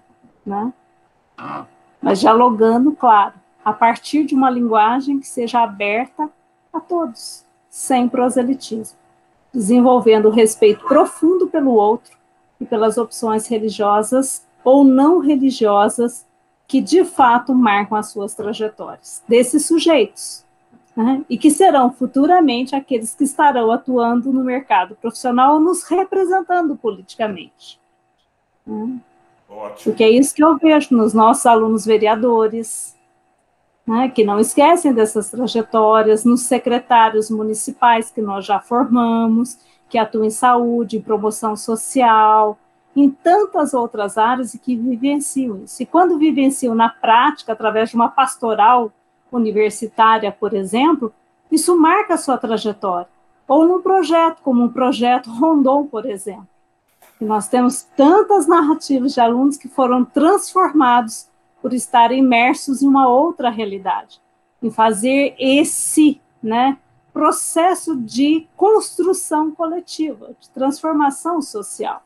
[0.45, 0.73] né?
[2.01, 6.29] Mas dialogando, claro, a partir de uma linguagem que seja aberta
[6.73, 8.97] a todos, sem proselitismo,
[9.53, 12.17] desenvolvendo o respeito profundo pelo outro
[12.59, 16.25] e pelas opções religiosas ou não religiosas
[16.67, 20.45] que de fato marcam as suas trajetórias desses sujeitos,
[20.99, 21.23] né?
[21.29, 27.79] e que serão futuramente aqueles que estarão atuando no mercado profissional ou nos representando politicamente.
[28.67, 28.99] Né?
[29.81, 32.97] Porque é isso que eu vejo nos nossos alunos vereadores,
[33.87, 39.57] né, que não esquecem dessas trajetórias, nos secretários municipais que nós já formamos,
[39.89, 42.59] que atuam em saúde, em promoção social,
[42.93, 45.81] em tantas outras áreas e que vivenciam isso.
[45.81, 48.91] E quando vivenciam na prática, através de uma pastoral
[49.37, 51.13] universitária, por exemplo,
[51.51, 53.07] isso marca a sua trajetória.
[53.47, 56.47] Ou num projeto, como um projeto Rondon, por exemplo.
[57.19, 61.27] E nós temos tantas narrativas de alunos que foram transformados
[61.61, 64.21] por estar imersos em uma outra realidade,
[64.61, 66.77] em fazer esse né,
[67.11, 72.03] processo de construção coletiva, de transformação social.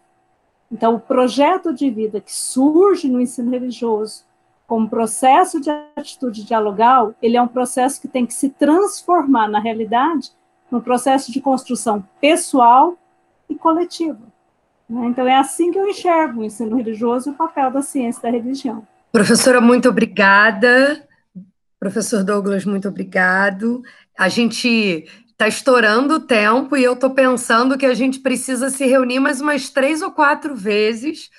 [0.71, 4.24] Então, o projeto de vida que surge no ensino religioso,
[4.74, 9.59] como processo de atitude dialogal, ele é um processo que tem que se transformar na
[9.59, 10.32] realidade
[10.71, 12.97] num processo de construção pessoal
[13.47, 14.17] e coletiva.
[14.89, 15.05] Né?
[15.05, 18.32] Então, é assim que eu enxergo o ensino religioso e o papel da ciência da
[18.32, 18.84] religião.
[19.11, 21.07] Professora, muito obrigada.
[21.80, 23.84] Professor Douglas, muito obrigado.
[24.17, 28.88] A gente está estourando o tempo e eu estou pensando que a gente precisa se
[28.88, 31.30] reunir mais umas três ou quatro vezes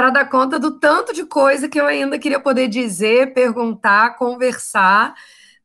[0.00, 5.14] para dar conta do tanto de coisa que eu ainda queria poder dizer, perguntar, conversar.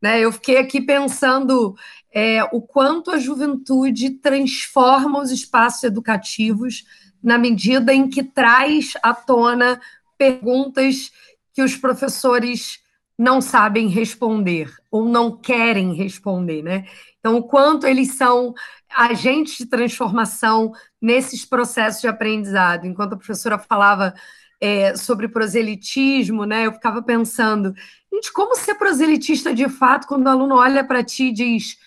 [0.01, 0.19] Né?
[0.19, 1.73] Eu fiquei aqui pensando
[2.13, 6.83] é, o quanto a juventude transforma os espaços educativos
[7.23, 9.79] na medida em que traz à tona
[10.17, 11.13] perguntas
[11.53, 12.81] que os professores
[13.17, 16.85] não sabem responder ou não querem responder, né?
[17.21, 18.53] Então, o quanto eles são
[18.89, 20.71] agentes de transformação
[21.01, 22.85] nesses processos de aprendizado.
[22.85, 24.13] Enquanto a professora falava
[24.59, 26.65] é, sobre proselitismo, né?
[26.65, 27.73] Eu ficava pensando,
[28.11, 31.77] gente, como ser proselitista de fato quando o aluno olha para ti e diz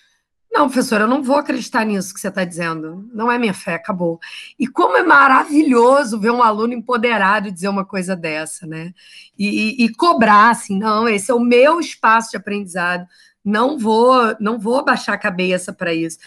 [0.51, 3.07] não, professora, eu não vou acreditar nisso que você está dizendo.
[3.13, 4.19] Não é minha fé, acabou.
[4.57, 8.91] E como é maravilhoso ver um aluno empoderado dizer uma coisa dessa, né?
[9.37, 13.05] E, e, e, cobrar, assim, não, esse é o meu espaço de aprendizado.
[13.45, 16.17] Não vou, não vou baixar a cabeça para isso.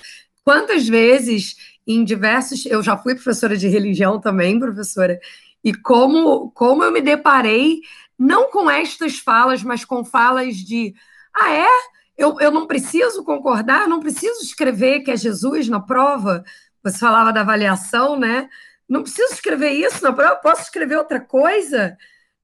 [0.44, 2.66] Quantas vezes, em diversos.
[2.66, 5.18] Eu já fui professora de religião também, professora,
[5.62, 7.80] e como, como eu me deparei,
[8.18, 10.94] não com estas falas, mas com falas de.
[11.34, 11.68] Ah, é?
[12.16, 16.44] eu, eu não preciso concordar, não preciso escrever que é Jesus na prova.
[16.82, 18.48] Você falava da avaliação, né?
[18.88, 21.96] Não preciso escrever isso na prova, posso escrever outra coisa.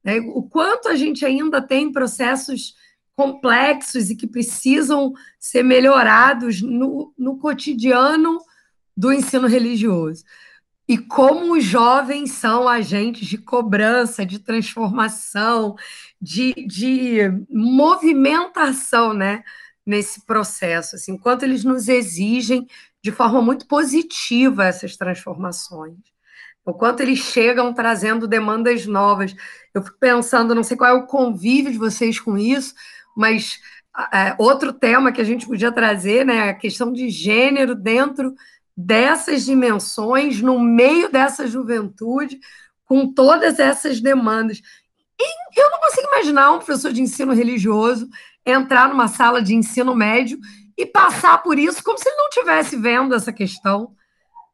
[0.02, 0.20] Né?
[0.20, 2.74] O quanto a gente ainda tem processos
[3.18, 8.38] complexos e que precisam ser melhorados no, no cotidiano
[8.96, 10.22] do ensino religioso.
[10.86, 15.74] E como os jovens são agentes de cobrança, de transformação,
[16.22, 19.42] de, de movimentação, né?
[19.84, 22.68] Nesse processo, assim, quanto eles nos exigem
[23.02, 25.96] de forma muito positiva essas transformações.
[26.64, 29.34] O quanto eles chegam trazendo demandas novas.
[29.74, 32.74] Eu fico pensando, não sei qual é o convívio de vocês com isso,
[33.18, 33.58] mas
[34.12, 38.32] é, outro tema que a gente podia trazer, né, a questão de gênero dentro
[38.76, 42.38] dessas dimensões, no meio dessa juventude,
[42.84, 44.62] com todas essas demandas.
[45.20, 48.08] E eu não consigo imaginar um professor de ensino religioso
[48.46, 50.38] entrar numa sala de ensino médio
[50.76, 53.96] e passar por isso como se ele não estivesse vendo essa questão,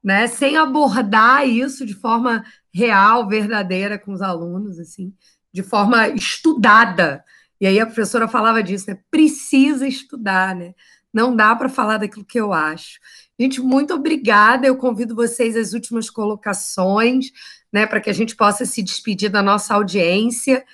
[0.02, 0.26] né?
[0.26, 2.42] Sem abordar isso de forma
[2.72, 5.12] real, verdadeira com os alunos, assim,
[5.52, 7.22] de forma estudada.
[7.60, 8.98] E aí a professora falava disso, né?
[9.10, 10.74] Precisa estudar, né?
[11.12, 12.98] Não dá para falar daquilo que eu acho.
[13.38, 14.66] Gente, muito obrigada.
[14.66, 17.26] Eu convido vocês às últimas colocações
[17.74, 20.64] né, para que a gente possa se despedir da nossa audiência.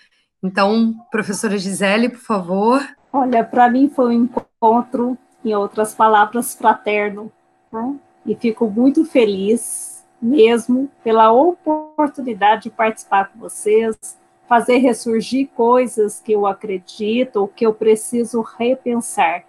[0.43, 2.87] Então, professora Gisele, por favor.
[3.11, 7.33] Olha, para mim foi um encontro, em outras palavras, fraterno,
[7.73, 7.97] né?
[8.27, 13.97] e fico muito feliz mesmo pela oportunidade de participar com vocês,
[14.51, 19.45] fazer ressurgir coisas que eu acredito ou que eu preciso repensar.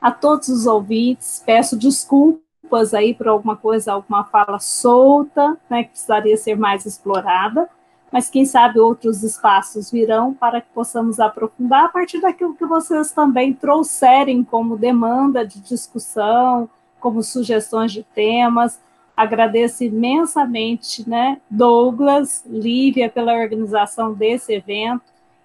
[0.00, 5.90] A todos os ouvintes, peço desculpas aí por alguma coisa, alguma fala solta, né, que
[5.90, 7.68] precisaria ser mais explorada,
[8.12, 13.10] mas quem sabe outros espaços virão para que possamos aprofundar a partir daquilo que vocês
[13.10, 18.78] também trouxerem como demanda de discussão, como sugestões de temas.
[19.16, 25.02] Agradeço imensamente, né, Douglas, Lívia, pela organização desse evento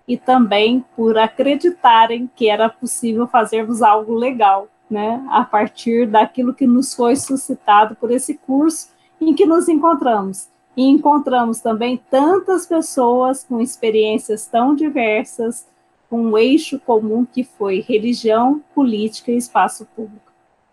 [0.07, 6.65] e também por acreditarem que era possível fazermos algo legal, né, a partir daquilo que
[6.65, 8.89] nos foi suscitado por esse curso
[9.21, 15.67] em que nos encontramos e encontramos também tantas pessoas com experiências tão diversas,
[16.09, 20.28] com um eixo comum que foi religião, política e espaço público.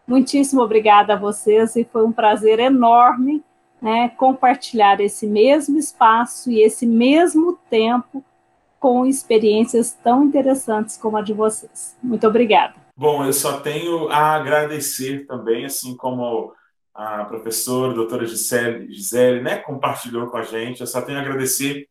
[0.06, 3.44] Muitíssimo obrigada a vocês e foi um prazer enorme
[3.80, 8.24] né, compartilhar esse mesmo espaço e esse mesmo tempo
[8.78, 11.96] com experiências tão interessantes como a de vocês.
[12.02, 12.74] Muito obrigada.
[12.96, 16.52] Bom, eu só tenho a agradecer também, assim como
[16.94, 20.80] a professora, a doutora Gisele, Gisele né, compartilhou com a gente.
[20.80, 21.88] Eu só tenho a agradecer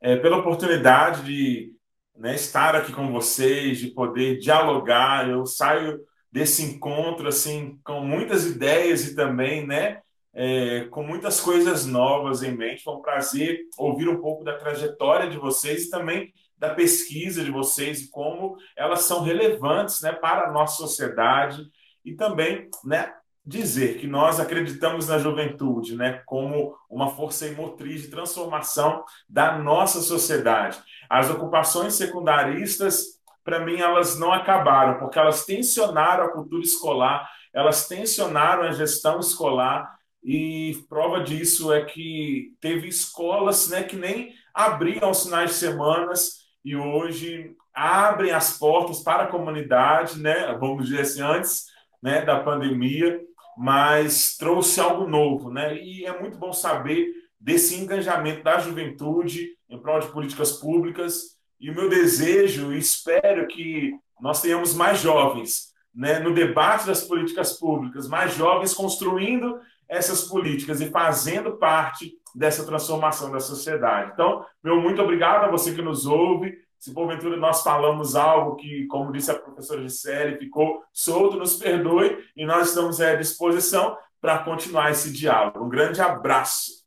[0.00, 1.72] é, pela oportunidade de
[2.16, 5.28] né, estar aqui com vocês, de poder dialogar.
[5.28, 6.00] Eu saio
[6.34, 10.00] desse encontro assim com muitas ideias e também, né,
[10.34, 12.82] é, com muitas coisas novas em mente.
[12.82, 17.52] Foi um prazer ouvir um pouco da trajetória de vocês e também da pesquisa de
[17.52, 21.62] vocês e como elas são relevantes, né, para a nossa sociedade
[22.04, 23.14] e também, né,
[23.46, 30.00] dizer que nós acreditamos na juventude né, como uma força motriz de transformação da nossa
[30.00, 30.82] sociedade.
[31.08, 33.13] As ocupações secundaristas,
[33.44, 39.20] para mim, elas não acabaram, porque elas tensionaram a cultura escolar, elas tensionaram a gestão
[39.20, 45.56] escolar, e prova disso é que teve escolas né, que nem abriam aos finais de
[45.56, 51.66] semanas e hoje abrem as portas para a comunidade, né, vamos dizer assim, antes
[52.02, 53.20] né, da pandemia,
[53.56, 55.76] mas trouxe algo novo, né?
[55.76, 57.06] E é muito bom saber
[57.38, 61.33] desse engajamento da juventude em prol de políticas públicas.
[61.64, 67.04] E o meu desejo, e espero que nós tenhamos mais jovens né, no debate das
[67.04, 69.58] políticas públicas, mais jovens construindo
[69.88, 74.10] essas políticas e fazendo parte dessa transformação da sociedade.
[74.12, 76.54] Então, meu muito obrigado a você que nos ouve.
[76.78, 82.18] Se porventura nós falamos algo que, como disse a professora Gisele, ficou solto, nos perdoe
[82.36, 85.64] e nós estamos à disposição para continuar esse diálogo.
[85.64, 86.84] Um grande abraço.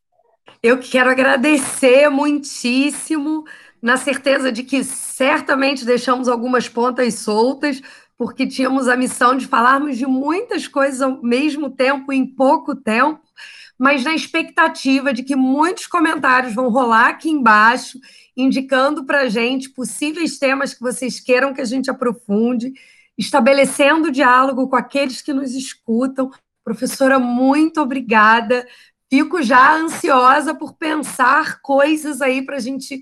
[0.62, 3.44] Eu quero agradecer muitíssimo,
[3.82, 7.82] na certeza de que certamente deixamos algumas pontas soltas,
[8.18, 13.22] porque tínhamos a missão de falarmos de muitas coisas ao mesmo tempo, em pouco tempo,
[13.78, 18.00] mas na expectativa de que muitos comentários vão rolar aqui embaixo
[18.36, 22.72] indicando para a gente possíveis temas que vocês queiram que a gente aprofunde,
[23.18, 26.30] estabelecendo diálogo com aqueles que nos escutam.
[26.64, 28.68] Professora, muito obrigada.
[29.10, 33.02] Fico já ansiosa por pensar coisas aí para a gente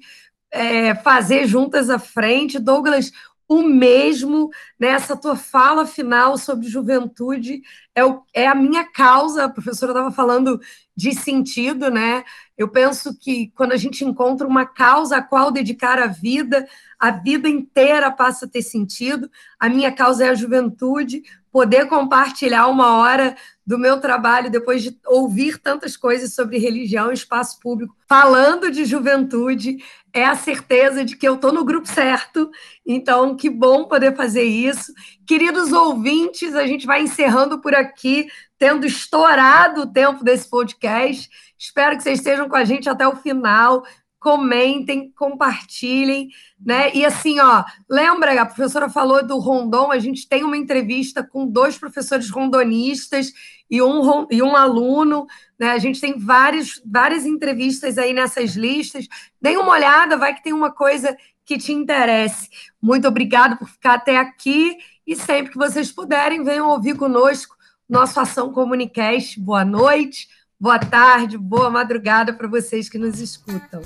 [0.56, 2.58] é, fazer juntas à frente.
[2.58, 3.12] Douglas,
[3.48, 4.50] o mesmo
[4.80, 7.62] nessa tua fala final sobre juventude
[7.94, 9.46] é, o, é a minha causa.
[9.46, 10.60] A professora estava falando
[10.96, 12.24] de sentido, né?
[12.58, 16.66] Eu penso que quando a gente encontra uma causa a qual dedicar a vida,
[16.98, 19.30] a vida inteira passa a ter sentido.
[19.60, 23.36] A minha causa é a juventude, poder compartilhar uma hora
[23.66, 28.86] do meu trabalho depois de ouvir tantas coisas sobre religião e espaço público, falando de
[28.86, 29.78] juventude,
[30.16, 32.50] é a certeza de que eu estou no grupo certo.
[32.86, 34.94] Então, que bom poder fazer isso.
[35.28, 38.26] Queridos ouvintes, a gente vai encerrando por aqui,
[38.58, 41.30] tendo estourado o tempo desse podcast.
[41.60, 43.84] Espero que vocês estejam com a gente até o final
[44.26, 46.30] comentem, compartilhem,
[46.60, 46.92] né?
[46.96, 51.46] E assim, ó, lembra, a professora falou do Rondon, a gente tem uma entrevista com
[51.46, 53.32] dois professores rondonistas
[53.70, 55.28] e um, e um aluno,
[55.60, 55.74] né?
[55.74, 59.08] A gente tem vários, várias entrevistas aí nessas listas.
[59.40, 61.16] Dê uma olhada, vai que tem uma coisa
[61.46, 62.50] que te interesse.
[62.82, 64.76] Muito obrigada por ficar até aqui
[65.06, 67.56] e sempre que vocês puderem, venham ouvir conosco
[67.88, 69.40] nosso Ação Comunicast.
[69.40, 70.28] Boa noite,
[70.60, 73.84] boa tarde, boa madrugada para vocês que nos escutam.